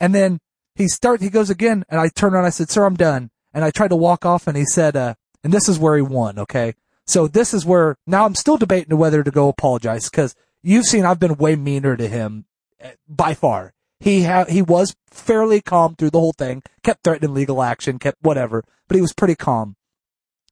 [0.00, 0.40] And then
[0.74, 3.30] he starts, he goes again and I turn around, I said, sir, I'm done.
[3.52, 6.02] And I tried to walk off and he said, uh, and this is where he
[6.02, 6.74] won, okay?
[7.06, 11.04] So this is where, now I'm still debating whether to go apologize because you've seen
[11.04, 12.44] I've been way meaner to him
[12.82, 13.72] uh, by far.
[14.00, 18.22] He ha- he was fairly calm through the whole thing, kept threatening legal action, kept
[18.22, 19.74] whatever, but he was pretty calm.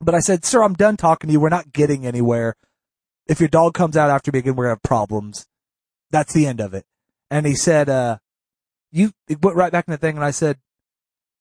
[0.00, 1.40] But I said, sir, I'm done talking to you.
[1.40, 2.56] We're not getting anywhere.
[3.26, 5.46] If your dog comes out after me again, we're gonna have problems.
[6.10, 6.84] That's the end of it.
[7.30, 8.18] And he said, uh,
[8.92, 10.58] you he went right back in the thing and I said,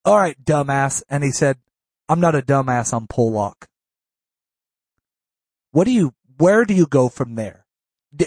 [0.04, 1.04] all right, dumbass.
[1.10, 1.58] And he said,
[2.08, 2.94] I'm not a dumbass.
[2.94, 3.68] I'm Pollock.
[5.72, 7.66] What do you, where do you go from there?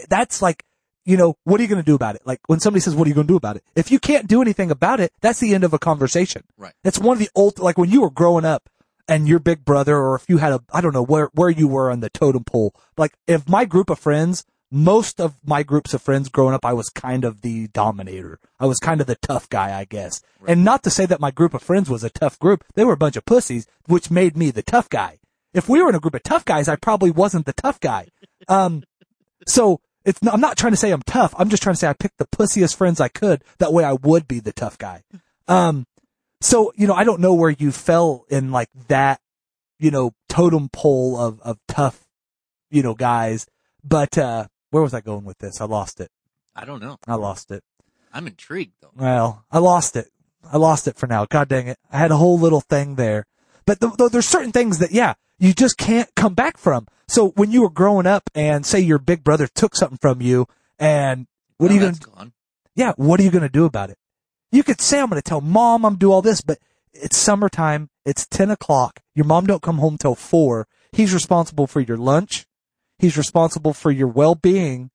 [0.08, 0.64] That's like,
[1.04, 2.22] you know, what are you going to do about it?
[2.26, 3.64] Like when somebody says, what are you going to do about it?
[3.74, 6.42] If you can't do anything about it, that's the end of a conversation.
[6.58, 6.74] Right.
[6.84, 8.68] That's one of the old, like when you were growing up
[9.08, 11.66] and your big brother, or if you had a, I don't know where, where you
[11.66, 12.74] were on the totem pole.
[12.96, 16.74] Like if my group of friends, most of my groups of friends growing up, I
[16.74, 18.38] was kind of the dominator.
[18.60, 20.20] I was kind of the tough guy, I guess.
[20.46, 22.64] And not to say that my group of friends was a tough group.
[22.74, 25.18] They were a bunch of pussies, which made me the tough guy.
[25.54, 28.08] If we were in a group of tough guys, I probably wasn't the tough guy.
[28.46, 28.84] Um,
[29.46, 31.34] so it's not, I'm not trying to say I'm tough.
[31.38, 33.42] I'm just trying to say I picked the pussiest friends I could.
[33.58, 35.02] That way I would be the tough guy.
[35.48, 35.86] Um,
[36.40, 39.20] so, you know, I don't know where you fell in like that,
[39.78, 42.06] you know, totem pole of, of tough,
[42.70, 43.46] you know, guys.
[43.84, 45.60] But, uh, where was I going with this?
[45.60, 46.10] I lost it.
[46.54, 46.98] I don't know.
[47.06, 47.62] I lost it.
[48.12, 48.90] I'm intrigued though.
[48.96, 50.08] Well, I lost it.
[50.50, 51.24] I lost it for now.
[51.24, 51.78] God dang it.
[51.90, 53.26] I had a whole little thing there.
[53.66, 56.86] But th- th- there's certain things that, yeah, you just can't come back from.
[57.06, 60.46] So when you were growing up and say your big brother took something from you
[60.78, 61.26] and
[61.58, 62.32] what Well, are you going to,
[62.74, 63.98] yeah, what are you going to do about it?
[64.50, 66.58] You could say, I'm going to tell mom I'm do all this, but
[66.92, 67.90] it's summertime.
[68.04, 69.00] It's 10 o'clock.
[69.14, 70.66] Your mom don't come home till four.
[70.92, 72.46] He's responsible for your lunch.
[72.98, 74.90] He's responsible for your well-being.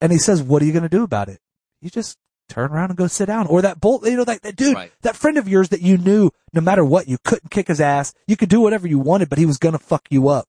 [0.00, 1.40] And he says, what are you going to do about it?
[1.80, 3.46] You just turn around and go sit down.
[3.46, 4.92] Or that bolt, you know, that, that dude, Right.
[5.02, 8.14] that friend of yours that you knew no matter what, you couldn't kick his ass.
[8.26, 10.46] You could do whatever you wanted, but he was going to fuck you up.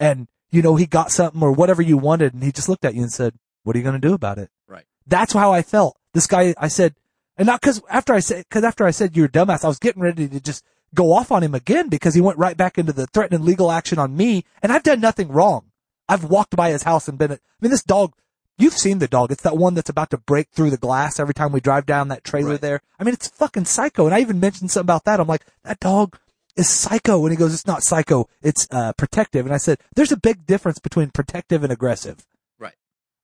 [0.00, 2.94] And, you know, he got something or whatever you wanted and he just looked at
[2.94, 4.50] you and said, what are you going to do about it?
[4.66, 4.84] Right.
[5.06, 5.96] That's how I felt.
[6.14, 6.94] This guy, I said,
[7.38, 9.78] and not cause after I said, cause after I said you're a dumbass, I was
[9.78, 10.62] getting ready to just
[10.94, 13.98] go off on him again because he went right back into the threatening legal action
[13.98, 15.70] on me and I've done nothing wrong.
[16.08, 18.14] I've walked by his house and been, I mean, this dog,
[18.56, 19.30] you've seen the dog.
[19.30, 22.08] It's that one that's about to break through the glass every time we drive down
[22.08, 22.60] that trailer Right.
[22.60, 22.80] there.
[22.98, 24.06] I mean, it's fucking psycho.
[24.06, 25.20] And I even mentioned something about that.
[25.20, 26.18] I'm like, that dog
[26.56, 27.22] is psycho.
[27.24, 28.26] And he goes, it's not psycho.
[28.42, 29.44] It's, uh, protective.
[29.44, 32.26] And I said, there's a big difference between protective and aggressive.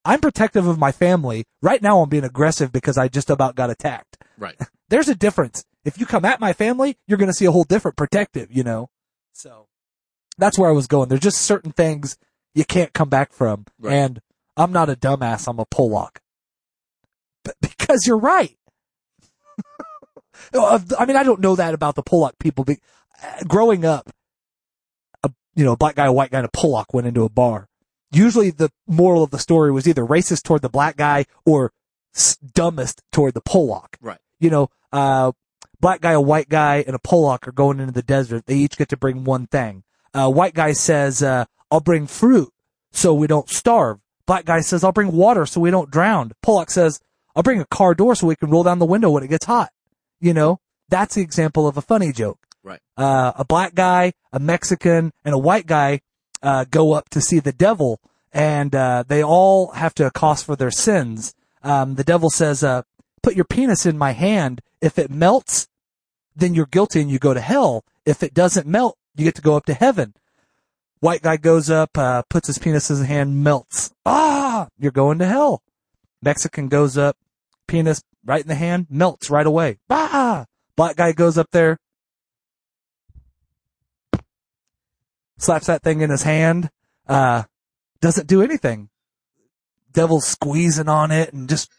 [0.05, 1.45] I'm protective of my family.
[1.63, 4.19] Right now I'm being aggressive because I just about got attacked.
[4.39, 4.57] Right.
[4.89, 5.65] There's a difference.
[5.85, 8.63] If you come at my family, you're going to see a whole different protective, you
[8.63, 8.91] know?
[9.33, 9.67] So
[10.39, 11.09] that's where I was going.
[11.09, 12.17] There's just certain things
[12.55, 13.67] you can't come back from.
[13.79, 13.95] Right.
[13.95, 14.21] And
[14.57, 15.49] I'm not a dumbass.
[15.49, 16.21] I'm a Pollock.
[17.45, 18.57] But because you're right.
[20.55, 22.65] I mean, I don't know that about the Pollock people.
[22.65, 22.79] But
[23.23, 24.11] uh, growing up,
[25.23, 27.29] a, you know, a black guy, a white guy, and a Pollock went into a
[27.29, 27.69] bar.
[28.15, 31.73] Usually the moral of the story was either racist toward the black guy or
[32.15, 33.97] s- dumbest toward the Pollock.
[34.01, 34.19] Right.
[34.41, 35.33] You know, uh,
[35.81, 38.47] black guy, a white guy, and a Pollock are going into the desert.
[38.47, 39.83] They each get to bring one thing.
[40.13, 42.51] Uh, white guy says, uh, I'll bring fruit
[42.93, 43.99] so we don't starve.
[44.27, 46.33] Black guy says, I'll bring water so we don't drown.
[46.43, 47.01] Pollock says,
[47.37, 49.47] I'll bring a car door so we can roll down the window when it gets
[49.47, 49.71] hot.
[50.21, 52.39] You know, that's the example of a funny joke.
[52.63, 52.81] Right.
[52.97, 56.01] Uh, a black guy, a Mexican, and a white guy,
[56.45, 58.01] uh, go up to see the devil
[58.33, 61.35] and, uh, they all have to cost for their sins.
[61.63, 62.83] Um, the devil says, uh,
[63.23, 64.61] put your penis in my hand.
[64.81, 65.69] If it melts,
[66.37, 67.85] then you're guilty and you go to hell.
[68.05, 70.15] If it doesn't melt, you get to go up to heaven.
[71.01, 73.93] White guy goes up, uh, puts his penis in his hand, melts.
[74.05, 75.63] Ah, you're going to hell.
[76.23, 77.17] Mexican goes up,
[77.67, 79.79] penis right in the hand, melts right away.
[79.91, 81.79] Ah, black guy goes up there,
[85.39, 86.71] slaps that thing in his hand,
[87.09, 87.45] uh,
[88.01, 88.89] doesn't do anything.
[89.93, 91.71] Devil's squeezing on it and just,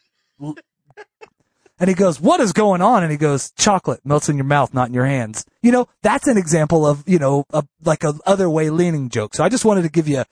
[1.78, 3.02] and he goes, what is going on?
[3.02, 5.44] And he goes, chocolate melts in your mouth, not in your hands.
[5.62, 9.34] You know, that's an example of, you know, a, like a other way leaning joke.
[9.34, 10.24] So I just wanted to give you,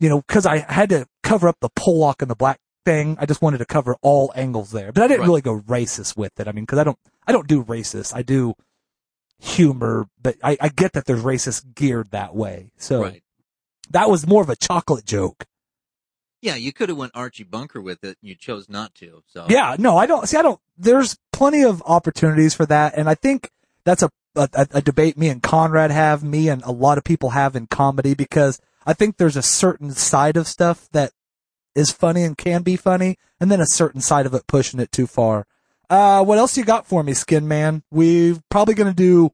[0.00, 3.16] you know, cause I had to cover up the Pollock and the black thing.
[3.20, 5.28] I just wanted to cover all angles there, but I didn't Right.
[5.28, 6.48] really go racist with it.
[6.48, 8.12] I mean, cause I don't, I don't do racist.
[8.14, 8.54] I do
[9.38, 12.70] humor, but I, I get that there's racist geared that way.
[12.76, 13.22] So Right.
[13.90, 15.46] that was more of a chocolate joke.
[16.40, 19.22] Yeah, you could have went Archie Bunker with it, and you chose not to.
[19.26, 20.36] So Yeah, no, I don't see.
[20.36, 20.60] I don't.
[20.76, 23.50] There's plenty of opportunities for that, and I think
[23.84, 27.30] that's a, a a debate me and Conrad have, me and a lot of people
[27.30, 31.12] have in comedy because I think there's a certain side of stuff that
[31.74, 34.92] is funny and can be funny, and then a certain side of it pushing it
[34.92, 35.46] too far.
[35.90, 37.82] Uh, what else you got for me, Skin Man?
[37.90, 39.32] We're probably gonna do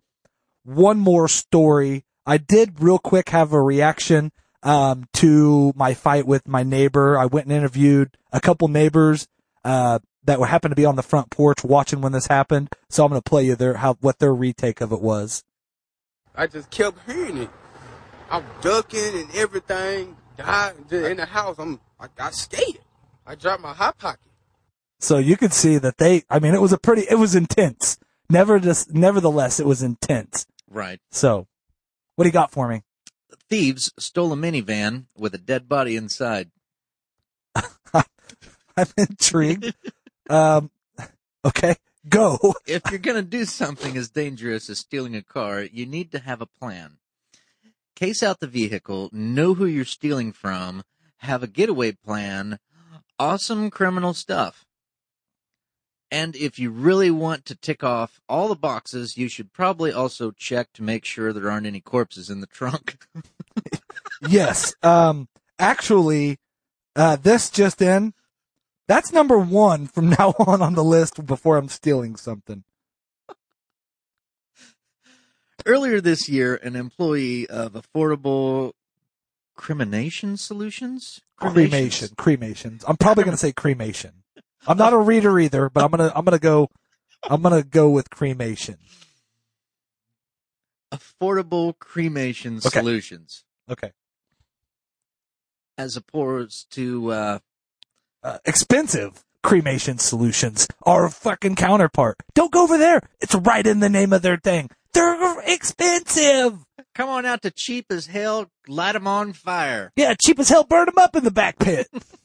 [0.64, 2.04] one more story.
[2.26, 4.32] I did real quick have a reaction
[4.62, 7.18] um, to my fight with my neighbor.
[7.18, 9.26] I went and interviewed a couple neighbors
[9.64, 12.68] uh, that were happened to be on the front porch watching when this happened.
[12.88, 15.44] So I'm going to play you their how what their retake of it was.
[16.34, 17.50] I just kept hearing it.
[18.30, 20.16] I'm ducking and everything.
[20.36, 22.78] God, in the house, I'm I got scared.
[23.26, 24.29] I dropped my hot pocket.
[25.00, 26.22] So you could see that they.
[26.30, 27.02] I mean, it was a pretty.
[27.10, 27.98] It was intense.
[28.28, 28.92] Never just.
[28.94, 30.46] Nevertheless, it was intense.
[30.68, 31.00] right.
[31.10, 31.46] So,
[32.16, 32.82] what do you got for me?
[33.48, 36.50] Thieves stole a minivan with a dead body inside.
[37.94, 39.74] I'm intrigued.
[40.28, 40.70] um,
[41.44, 41.76] okay,
[42.08, 42.38] go.
[42.66, 46.40] If you're gonna do something as dangerous as stealing a car, you need to have
[46.40, 46.98] a plan.
[47.96, 50.84] Case out the vehicle, know who you're stealing from,
[51.18, 52.58] have a getaway plan,
[53.18, 54.64] awesome criminal stuff.
[56.10, 60.32] And if you really want to tick off all the boxes, you should probably also
[60.32, 63.06] check to make sure there aren't any corpses in the trunk.
[64.28, 64.74] yes.
[64.82, 66.38] Um, actually,
[66.96, 68.12] uh, this just in.
[68.88, 72.64] That's number one from now on on the list before I'm stealing something.
[75.66, 78.72] Earlier this year, an employee of Affordable
[79.54, 81.20] Crimination Solutions?
[81.36, 82.84] Cremation, cremations.
[82.88, 84.19] I'm probably going to say cremation.
[84.66, 86.68] I'm not a reader either, but I'm gonna, I'm gonna go,
[87.22, 88.76] I'm gonna go with cremation.
[90.92, 92.68] Affordable Cremation Okay.
[92.80, 93.44] Solutions.
[93.70, 93.92] Okay.
[95.78, 97.38] As opposed to, uh,
[98.22, 102.18] Uh, expensive Cremation Solutions, our fucking counterpart.
[102.34, 103.00] Don't go over there.
[103.20, 104.68] It's right in the name of their thing.
[104.92, 106.58] They're expensive.
[106.94, 109.92] Come on out to cheap as hell, Light them on fire.
[109.96, 110.64] Yeah, cheap as hell.
[110.64, 111.88] Burn them up in the back pit.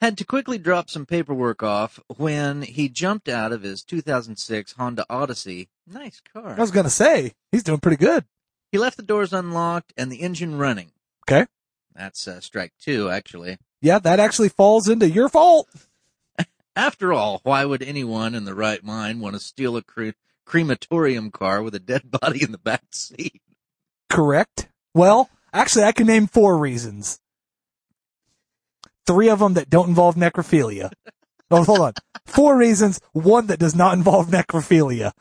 [0.00, 5.04] Had to quickly drop some paperwork off when he jumped out of his 2006 Honda
[5.10, 5.68] Odyssey.
[5.86, 6.50] Nice car.
[6.50, 8.24] I was gonna say he's doing pretty good.
[8.70, 10.92] He left the doors unlocked and the engine running.
[11.28, 11.46] Okay.
[11.94, 13.58] That's uh, strike two, actually.
[13.80, 15.68] Yeah, that actually falls into your fault.
[16.76, 20.10] After all, why would anyone in the right mind want to steal a cre-
[20.44, 23.42] crematorium car with a dead body in the back seat?
[24.08, 24.68] Correct.
[24.94, 27.20] Well, actually, I can name four reasons.
[29.08, 30.92] Three of them that don't involve necrophilia.
[31.50, 31.92] Oh, hold on.
[32.26, 33.00] Four reasons.
[33.12, 35.12] One that does not involve necrophilia.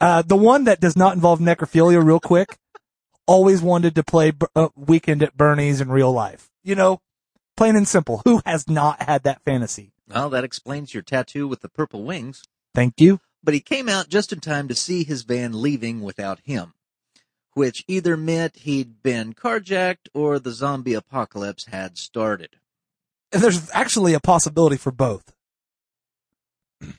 [0.00, 2.56] Uh, the one that does not involve necrophilia, real quick,
[3.26, 6.48] always wanted to play uh, Weekend at Bernie's in real life.
[6.62, 7.00] You know,
[7.54, 8.22] plain and simple.
[8.24, 9.92] Who has not had that fantasy?
[10.08, 12.44] Well, that explains your tattoo with the purple wings.
[12.74, 13.20] Thank you.
[13.42, 16.72] But he came out just in time to see his van leaving without him,
[17.54, 22.56] which either meant he'd been carjacked or the zombie apocalypse had started.
[23.32, 25.32] And there's actually a possibility for both.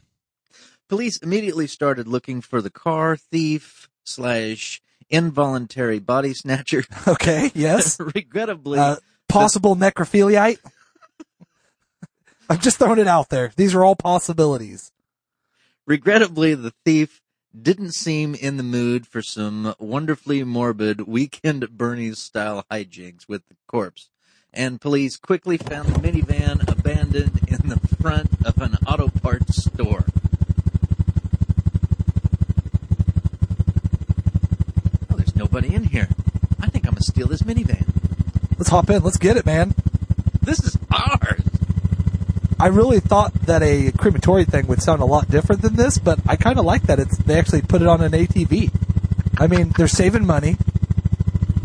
[0.89, 6.83] Police immediately started looking for the car thief slash involuntary body snatcher.
[7.07, 7.51] Okay.
[7.53, 7.99] Yes.
[8.15, 8.95] Regrettably, Uh,
[9.29, 10.59] possible necrophiliite.
[12.49, 13.51] I'm just throwing it out there.
[13.55, 14.91] These are all possibilities.
[15.87, 17.21] regrettably, the thief
[17.61, 23.47] didn't seem in the mood for some wonderfully morbid weekend at Bernie's style hijinks with
[23.47, 24.09] the corpse.
[24.53, 30.05] And police quickly found the minivan abandoned in the front of an auto parts store.
[35.11, 36.07] Oh, there's nobody in here.
[36.61, 37.85] I think I'm gonna steal this minivan.
[38.57, 39.03] Let's hop in.
[39.03, 39.75] Let's get it, man.
[40.41, 41.43] This is ours.
[42.59, 46.19] I really thought that a crematory thing would sound a lot different than this, but
[46.27, 48.71] I kind of like that it's they actually put it on an ATV.
[49.37, 50.57] I mean, they're saving money.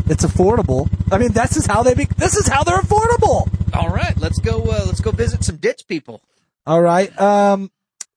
[0.07, 0.89] It's affordable.
[1.11, 2.05] I mean, this is how they be.
[2.17, 3.49] This is how they're affordable.
[3.73, 4.59] All right, let's go.
[4.59, 6.21] Uh, let's go visit some ditch people.
[6.65, 7.17] All right.
[7.19, 7.71] Um.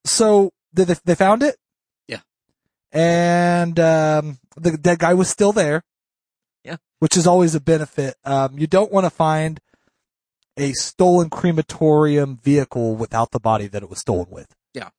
[0.04, 1.56] So did they, they found it?
[2.08, 2.20] Yeah.
[2.92, 5.84] And um, the dead guy was still there.
[6.64, 6.76] Yeah.
[6.98, 8.16] Which is always a benefit.
[8.24, 9.60] Um, you don't want to find
[10.56, 14.54] a stolen crematorium vehicle without the body that it was stolen with.
[14.72, 14.90] Yeah.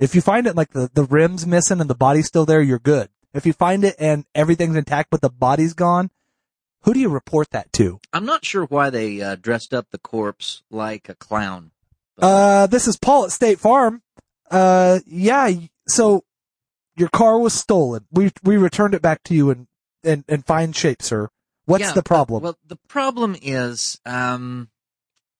[0.00, 2.78] If you find it like the, the rim's missing and the body's still there, you're
[2.78, 3.08] good.
[3.32, 6.10] If you find it and everything's intact but the body's gone,
[6.82, 8.00] who do you report that to?
[8.12, 11.70] I'm not sure why they uh, dressed up the corpse like a clown.
[12.18, 14.02] Uh, this is Paul at State Farm.
[14.50, 15.50] Uh, yeah.
[15.88, 16.24] So
[16.96, 18.04] your car was stolen.
[18.12, 19.66] We we returned it back to you in
[20.04, 21.30] in, in fine shape, sir.
[21.64, 22.42] What's Yeah, the problem?
[22.42, 24.68] Well, the problem is, um,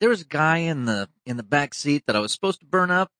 [0.00, 2.66] there was a guy in the in the back seat that I was supposed to
[2.66, 3.10] burn up.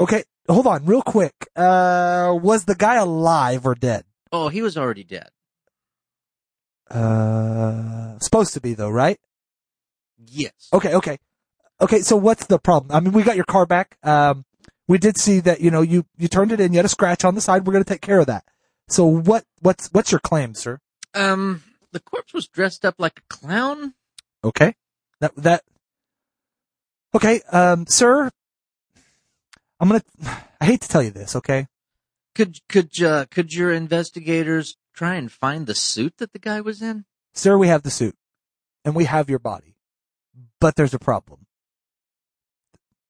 [0.00, 1.34] okay, hold on, real quick.
[1.54, 4.04] Uh, was the guy alive or dead?
[4.32, 5.28] Oh, he was already dead.
[6.90, 9.18] Uh, supposed to be though, right?
[10.26, 10.52] Yes.
[10.72, 11.18] Okay, okay,
[11.80, 12.00] okay.
[12.00, 12.94] So what's the problem?
[12.94, 13.96] I mean, we got your car back.
[14.02, 14.44] Um,
[14.86, 16.72] we did see that you know you you turned it in.
[16.72, 17.66] You had a scratch on the side.
[17.66, 18.44] We're gonna take care of that.
[18.88, 20.78] So what what's what's your claim, sir?
[21.14, 21.62] Um,
[21.92, 23.94] the corpse was dressed up like a clown.
[24.42, 24.74] Okay.
[25.20, 25.62] That that
[27.14, 28.30] Okay, um sir,
[29.80, 30.30] I'm going to
[30.60, 31.66] I hate to tell you this, okay?
[32.34, 36.82] Could could uh, could your investigators try and find the suit that the guy was
[36.82, 37.04] in?
[37.32, 38.16] Sir, we have the suit
[38.84, 39.76] and we have your body.
[40.60, 41.46] But there's a problem.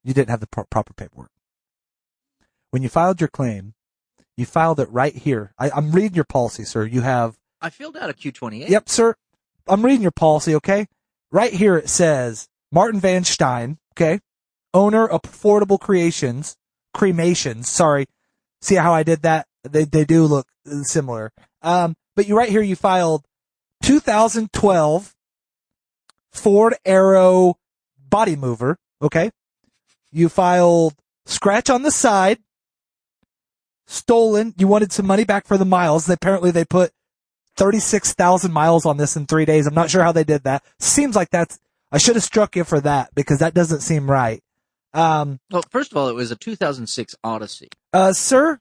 [0.03, 1.31] You didn't have the pro- proper paperwork.
[2.71, 3.75] When you filed your claim,
[4.37, 5.55] you filed it right here.
[5.59, 6.85] I, I'm reading your policy, sir.
[6.85, 8.69] You have I filled out a Q twenty eight.
[8.69, 9.15] Yep, sir.
[9.67, 10.87] I'm reading your policy, okay?
[11.31, 14.21] Right here it says Martin Van Stein, okay?
[14.73, 16.57] Owner Affordable Creations,
[16.93, 18.07] Cremations, sorry.
[18.61, 19.47] See how I did that?
[19.63, 20.47] They, they do look
[20.83, 21.33] similar.
[21.63, 23.25] Um, but you right here you filed
[23.83, 25.15] 2012
[26.33, 27.57] Ford Arrow
[28.11, 29.31] body mover, okay?
[30.13, 30.95] You filed
[31.27, 32.39] scratch on the side,
[33.87, 34.55] stolen.
[34.57, 36.09] You wanted some money back for the miles.
[36.09, 36.93] Apparently they put
[37.57, 39.67] 36,000 miles on this in three days.
[39.67, 40.65] I'm not sure how they did that.
[40.79, 41.59] Seems like that's,
[41.95, 44.43] I should have struck you for that because that doesn't seem right.
[44.93, 47.69] Um, Well, first of all, it was a 2006 Odyssey.
[47.93, 48.59] uh, sir,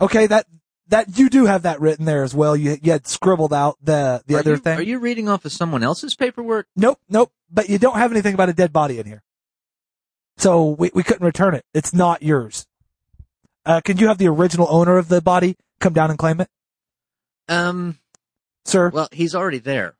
[0.00, 0.46] okay, that,
[0.88, 2.56] that, you do have that written there as well.
[2.56, 4.78] You, you had scribbled out the, the are other you, thing.
[4.78, 6.66] Are you reading off of someone else's paperwork?
[6.74, 7.32] Nope, nope.
[7.50, 9.22] But you don't have anything about a dead body in here.
[10.38, 11.64] So we, we couldn't return it.
[11.74, 12.66] It's not yours.
[13.66, 16.48] Uh, can you have the original owner of the body come down and claim it,
[17.48, 17.98] Um,
[18.64, 18.88] sir?
[18.90, 19.94] well, he's already there.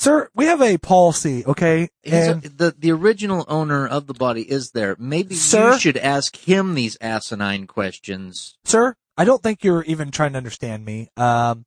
[0.00, 1.90] Sir, we have a policy, okay?
[2.02, 4.96] He's a- the the original owner of the body is there.
[4.98, 5.72] Maybe Sir?
[5.72, 8.56] you should ask him these asinine questions.
[8.64, 11.10] sir, I don't think you're even trying to understand me.
[11.18, 11.66] Um,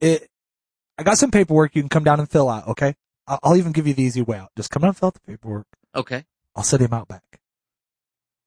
[0.00, 0.30] it,
[0.96, 2.94] I got some paperwork you can come down and fill out, okay?
[3.26, 4.48] I'll, I'll even give you the easy way out.
[4.56, 5.66] Just come down and fill out the paperwork.
[5.94, 6.24] Okay.
[6.56, 7.22] I'll set him out back.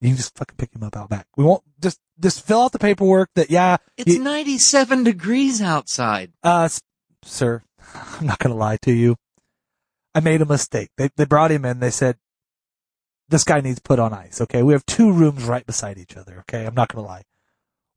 [0.01, 1.27] You can just fucking pick him up out back.
[1.37, 3.77] We won't just just fill out the paperwork that yeah.
[3.97, 6.31] It's you- 97 degrees outside.
[6.41, 6.69] uh,
[7.23, 7.61] sir,
[8.19, 9.15] I'm not gonna lie to you.
[10.17, 10.89] I made a mistake.
[10.97, 11.79] They they brought him in.
[11.79, 12.17] They said
[13.29, 14.41] this guy needs put on ice.
[14.41, 16.39] Okay, we have two rooms right beside each other.
[16.39, 17.21] Okay, I'm not gonna lie.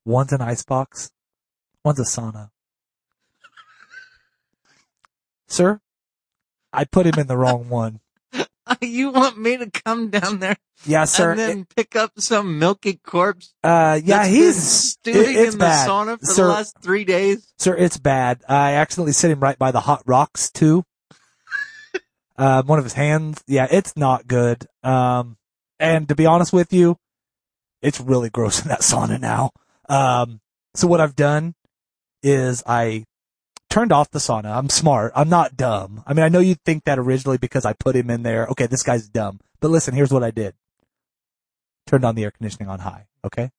[0.05, 1.13] One's an ice box.
[1.83, 2.51] One's a sauna.
[5.47, 5.81] Sir,
[6.75, 8.01] I put him in the wrong one.
[8.83, 10.57] You want me to come down there
[10.87, 11.31] Yeah, sir.
[11.33, 13.53] and then pick up some milky corpse?
[13.65, 17.53] uh, yeah, he's stewing it- in the sauna for Sir, the last three days.
[17.59, 18.43] Sir, it's bad.
[18.49, 20.85] I accidentally set him right by the hot rocks too.
[22.41, 23.45] Um, one of his hands.
[23.47, 24.67] Yeah, it's not good.
[24.83, 25.37] Um,
[25.79, 26.97] and to be honest with you,
[27.83, 29.51] it's really gross in that sauna now.
[29.89, 30.41] Um,
[30.75, 31.55] so what I've done
[32.23, 33.05] is I
[33.69, 34.57] turned off the sauna.
[34.57, 35.13] I'm smart.
[35.15, 36.03] I'm not dumb.
[36.07, 38.47] I mean, I know you'd think that originally because I put him in there.
[38.47, 39.41] Okay, this guy's dumb.
[39.61, 40.55] But listen, here's what I did.
[41.87, 43.07] Turned on the air conditioning on high.
[43.23, 43.51] Okay.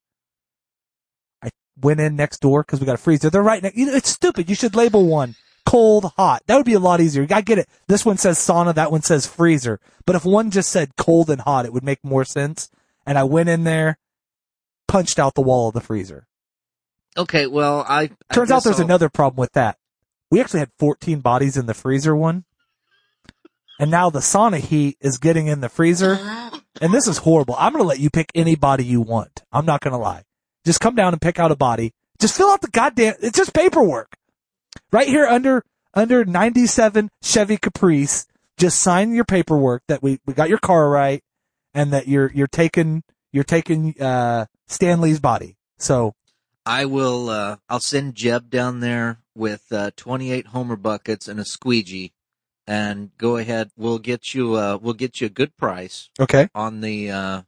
[1.43, 1.49] I
[1.79, 3.29] went in next door because we got a freezer.
[3.29, 3.77] They're right next.
[3.77, 4.49] You know, it's stupid.
[4.49, 5.35] You should label one
[5.71, 6.41] cold, hot.
[6.47, 7.25] That would be a lot easier.
[7.31, 7.69] I get it.
[7.87, 8.75] This one says sauna.
[8.75, 9.79] That one says freezer.
[10.05, 12.69] But if one just said cold and hot, it would make more sense.
[13.05, 13.97] And I went in there,
[14.87, 16.27] punched out the wall of the freezer.
[17.17, 19.77] Okay, well, I I Turns out there's I'll- another problem with that.
[20.29, 22.45] We actually had 14 bodies in the freezer one.
[23.79, 26.17] And now the sauna heat is getting in the freezer.
[26.81, 27.55] And this is horrible.
[27.57, 29.41] I'm going to let you pick any body you want.
[29.51, 30.23] I'm not going to lie.
[30.65, 31.93] Just come down and pick out a body.
[32.19, 34.15] Just fill out the goddamn, it's just paperwork.
[34.91, 35.63] Right here under,
[35.93, 38.27] under 97 Chevy Caprice.
[38.57, 41.23] Just sign your paperwork that we, we got your car right
[41.73, 45.57] and that you're, you're taking, you're taking, uh, Stanley's body.
[45.77, 46.13] So
[46.65, 47.29] I will.
[47.29, 52.13] Uh, I'll send Jeb down there with uh, 28 Homer buckets and a squeegee,
[52.67, 53.71] and go ahead.
[53.75, 54.53] We'll get you.
[54.55, 56.47] Uh, we'll get you a good price Okay.
[56.53, 57.41] on the uh,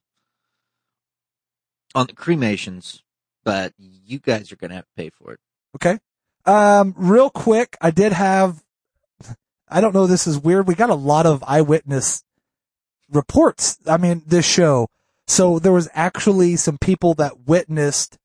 [1.96, 3.04] on the cremations,
[3.44, 5.40] but you guys are gonna have to pay for it.
[5.76, 6.00] Okay.
[6.46, 8.64] Um, real quick, I did have,
[9.70, 10.68] I don't know, this is weird.
[10.68, 12.24] We got a lot of eyewitness
[13.12, 13.78] reports.
[13.88, 14.88] I mean, this show.
[15.28, 18.18] So there was actually some people that witnessed,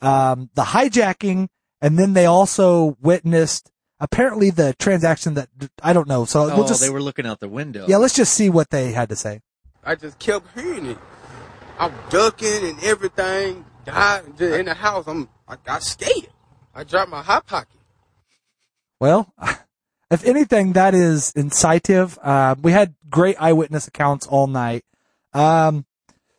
[0.00, 1.48] um, the hijacking
[1.80, 3.70] and then they also witnessed
[4.00, 5.48] apparently the transaction that,
[5.82, 6.24] I don't know.
[6.24, 7.86] So oh, we'll just, they were looking out the window.
[7.88, 9.40] yeah, let's just see what they had to say.
[9.84, 10.98] I just kept hearing it.
[11.78, 13.64] I'm ducking and everything.
[13.84, 15.04] Died just in the house.
[15.06, 16.28] I'm I got scared.
[16.76, 17.74] I dropped my hot pocket.
[19.00, 19.32] Well,
[20.10, 22.18] if anything, that is incitive.
[22.22, 24.84] Uh, we had great eyewitness accounts all night.
[25.32, 25.86] Um,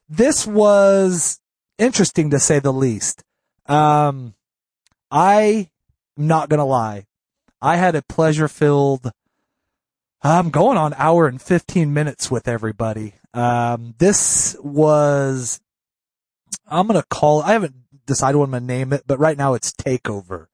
[0.07, 1.39] this was
[1.79, 3.23] interesting to say the least.
[3.65, 4.35] Um,
[5.09, 5.69] I
[6.17, 7.07] am not gonna lie.
[7.59, 9.11] I had a pleasure filled,
[10.21, 13.15] I'm going on hour and 15 minutes with everybody.
[13.33, 15.59] Um, this was,
[16.67, 17.73] I'm gonna call, I haven't
[18.07, 20.47] decided what I'm gonna name it, but right now it's Takeover.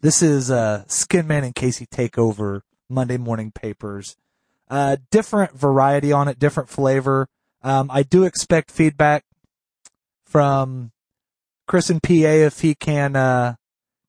[0.00, 4.16] This is uh, Skinman and Casey Takeover Monday morning papers.
[4.70, 7.28] Uh, different variety on it, different flavor.
[7.62, 9.24] Um, I do expect feedback
[10.24, 10.92] from
[11.66, 13.16] Chris and PA if he can.
[13.16, 13.56] Uh,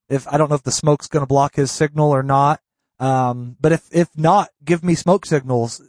[0.07, 2.61] if I don't know if the smoke's going to block his signal or not.
[2.99, 5.82] Um, but if if not, give me smoke signals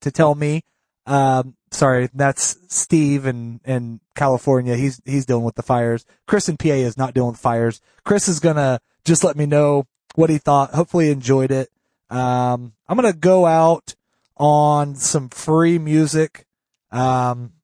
[0.00, 0.64] to tell me.
[1.08, 4.76] Um, sorry, that's Steve in in California.
[4.76, 6.04] He's he's dealing with the fires.
[6.26, 7.80] Chris in PA is not dealing with fires.
[8.04, 9.86] Chris is gonna just let me know
[10.16, 10.74] what he thought.
[10.74, 11.70] Hopefully, he enjoyed it.
[12.10, 13.94] Um, I'm gonna go out
[14.36, 16.44] on some free music,
[16.92, 17.54] um,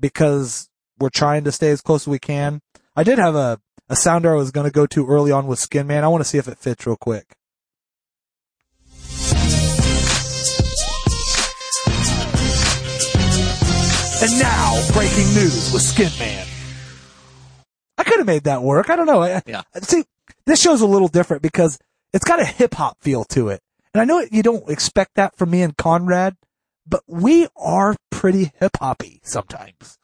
[0.00, 2.60] because we're trying to stay as close as we can.
[2.96, 5.86] I did have a a sounder I was gonna go to early on with Skin
[5.86, 6.02] Man.
[6.02, 7.36] I want to see if it fits real quick.
[14.22, 16.46] And now, breaking news with Skin Man.
[17.98, 18.88] I could have made that work.
[18.88, 19.22] I don't know.
[19.22, 19.62] I- Yeah.
[19.82, 20.04] See,
[20.46, 21.78] this show's a little different because
[22.14, 23.62] it's got a hip hop feel to it.
[23.92, 26.36] And I know you don't expect that from me and Conrad,
[26.88, 29.98] but we are pretty hip hoppy sometimes.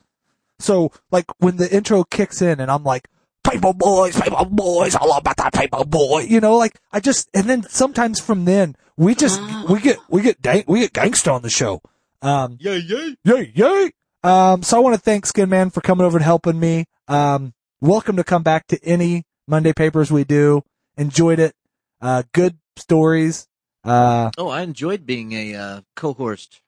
[0.58, 3.08] So, like, when the intro kicks in and I'm like,
[3.44, 7.48] Paper Boys, Paper Boys, all about that Paper Boy, you know, like, I just, and
[7.48, 11.42] then sometimes from then, we just, we get, we get, dang, we get gangsta on
[11.42, 11.80] the show.
[12.20, 13.16] Um, Yay, yay.
[13.24, 13.90] Yay, yay.
[14.24, 16.84] Um, so I want to thank Skin Man for coming over and helping me.
[17.08, 20.62] Um, welcome to come back to any Monday papers we do.
[20.96, 21.54] Enjoyed it.
[22.00, 23.48] Uh, good stories.
[23.84, 26.60] Uh, Oh, I enjoyed being a uh, co-host.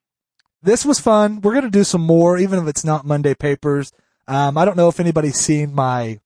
[0.63, 1.41] this was fun.
[1.43, 3.93] We're going to do some more, even if it's not Monday papers.
[4.27, 6.19] Um, I don't know if anybody's seen my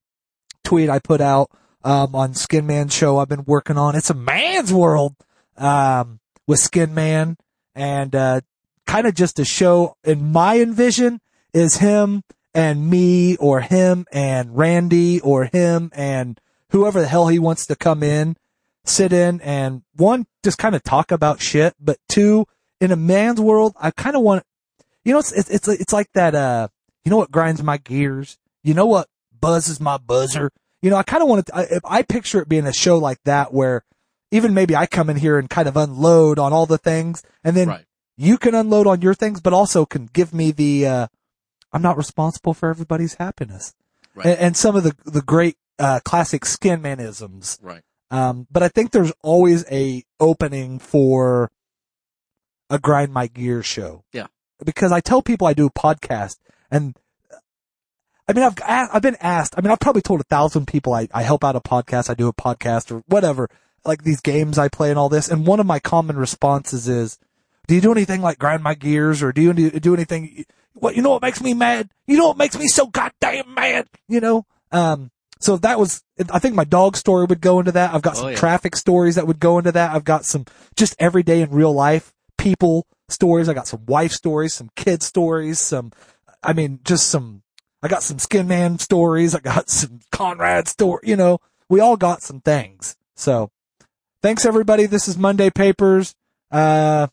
[0.64, 1.50] tweet I put out,
[1.84, 3.96] um, on Skin Man show I've been working on.
[3.96, 5.14] It's a man's world,
[5.56, 7.36] um, with Skin Man
[7.74, 8.40] and, uh,
[8.88, 11.20] kind of just a show in my envision
[11.52, 12.24] is him
[12.54, 16.40] and me or him and Randy or him and
[16.70, 18.36] whoever the hell he wants to come in,
[18.84, 22.46] sit in and one, just kind of talk about shit, but two,
[22.80, 24.42] in a man's world, I kind of want,
[25.04, 26.68] you know, it's, it's, it's, it's like that, uh,
[27.04, 28.38] you know what grinds my gears?
[28.62, 29.08] You know what
[29.38, 30.50] buzzes my buzzer?
[30.80, 33.18] You know, I kind of want to, I, I picture it being a show like
[33.24, 33.84] that where
[34.30, 37.54] even maybe I come in here and kind of unload on all the things and
[37.54, 37.84] then Right.
[38.18, 41.06] You can unload on your things, but also can give me the, uh,
[41.72, 43.74] I'm not responsible for everybody's happiness.
[44.14, 44.26] Right.
[44.26, 47.58] And, and some of the, the great, uh, classic skin manisms.
[47.62, 47.82] Right.
[48.10, 51.52] Um, but I think there's always a opening for
[52.68, 54.02] a grind my gear show.
[54.12, 54.26] Yeah.
[54.64, 56.38] Because I tell people I do a podcast
[56.72, 56.98] and
[58.26, 58.58] I mean, I've,
[58.92, 61.54] I've been asked, I mean, I've probably told a thousand people I, I help out
[61.54, 63.48] a podcast, I do a podcast or whatever,
[63.84, 65.28] like these games I play and all this.
[65.28, 67.16] And one of my common responses is,
[67.68, 70.44] do you do anything like grind my gears or do you do, anything?
[70.74, 71.90] What, you know what makes me mad?
[72.06, 73.86] You know what makes me so goddamn mad?
[74.08, 74.46] You know?
[74.72, 77.94] Um, so that was, I think my dog story would go into that.
[77.94, 78.36] I've got Oh, some yeah.
[78.36, 79.94] traffic stories that would go into that.
[79.94, 80.46] I've got some
[80.76, 83.48] just everyday in real life people stories.
[83.48, 85.92] I got some wife stories, some kid stories, some,
[86.42, 87.42] I mean, just some,
[87.82, 89.34] I got some skin man stories.
[89.34, 91.38] I got some Conrad story, you know,
[91.68, 92.96] we all got some things.
[93.14, 93.50] So
[94.22, 94.86] thanks everybody.
[94.86, 96.14] This is Monday papers.
[96.50, 97.08] Uh,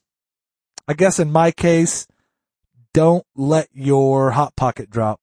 [0.87, 2.05] I guess in my case,
[2.93, 5.19] don't let your hot pocket drop.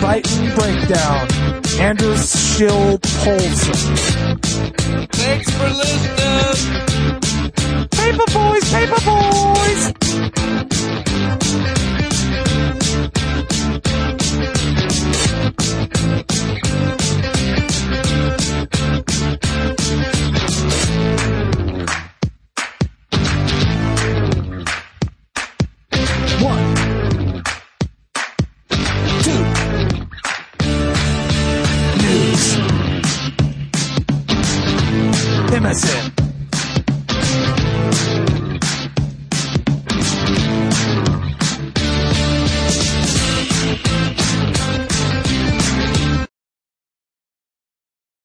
[0.00, 1.28] Brighton Breakdown.
[1.78, 4.36] Andrew Schill Polson.
[5.12, 7.20] Thanks for listening.
[7.90, 9.92] Paper boys, paper boys.
[35.72, 36.12] Listen.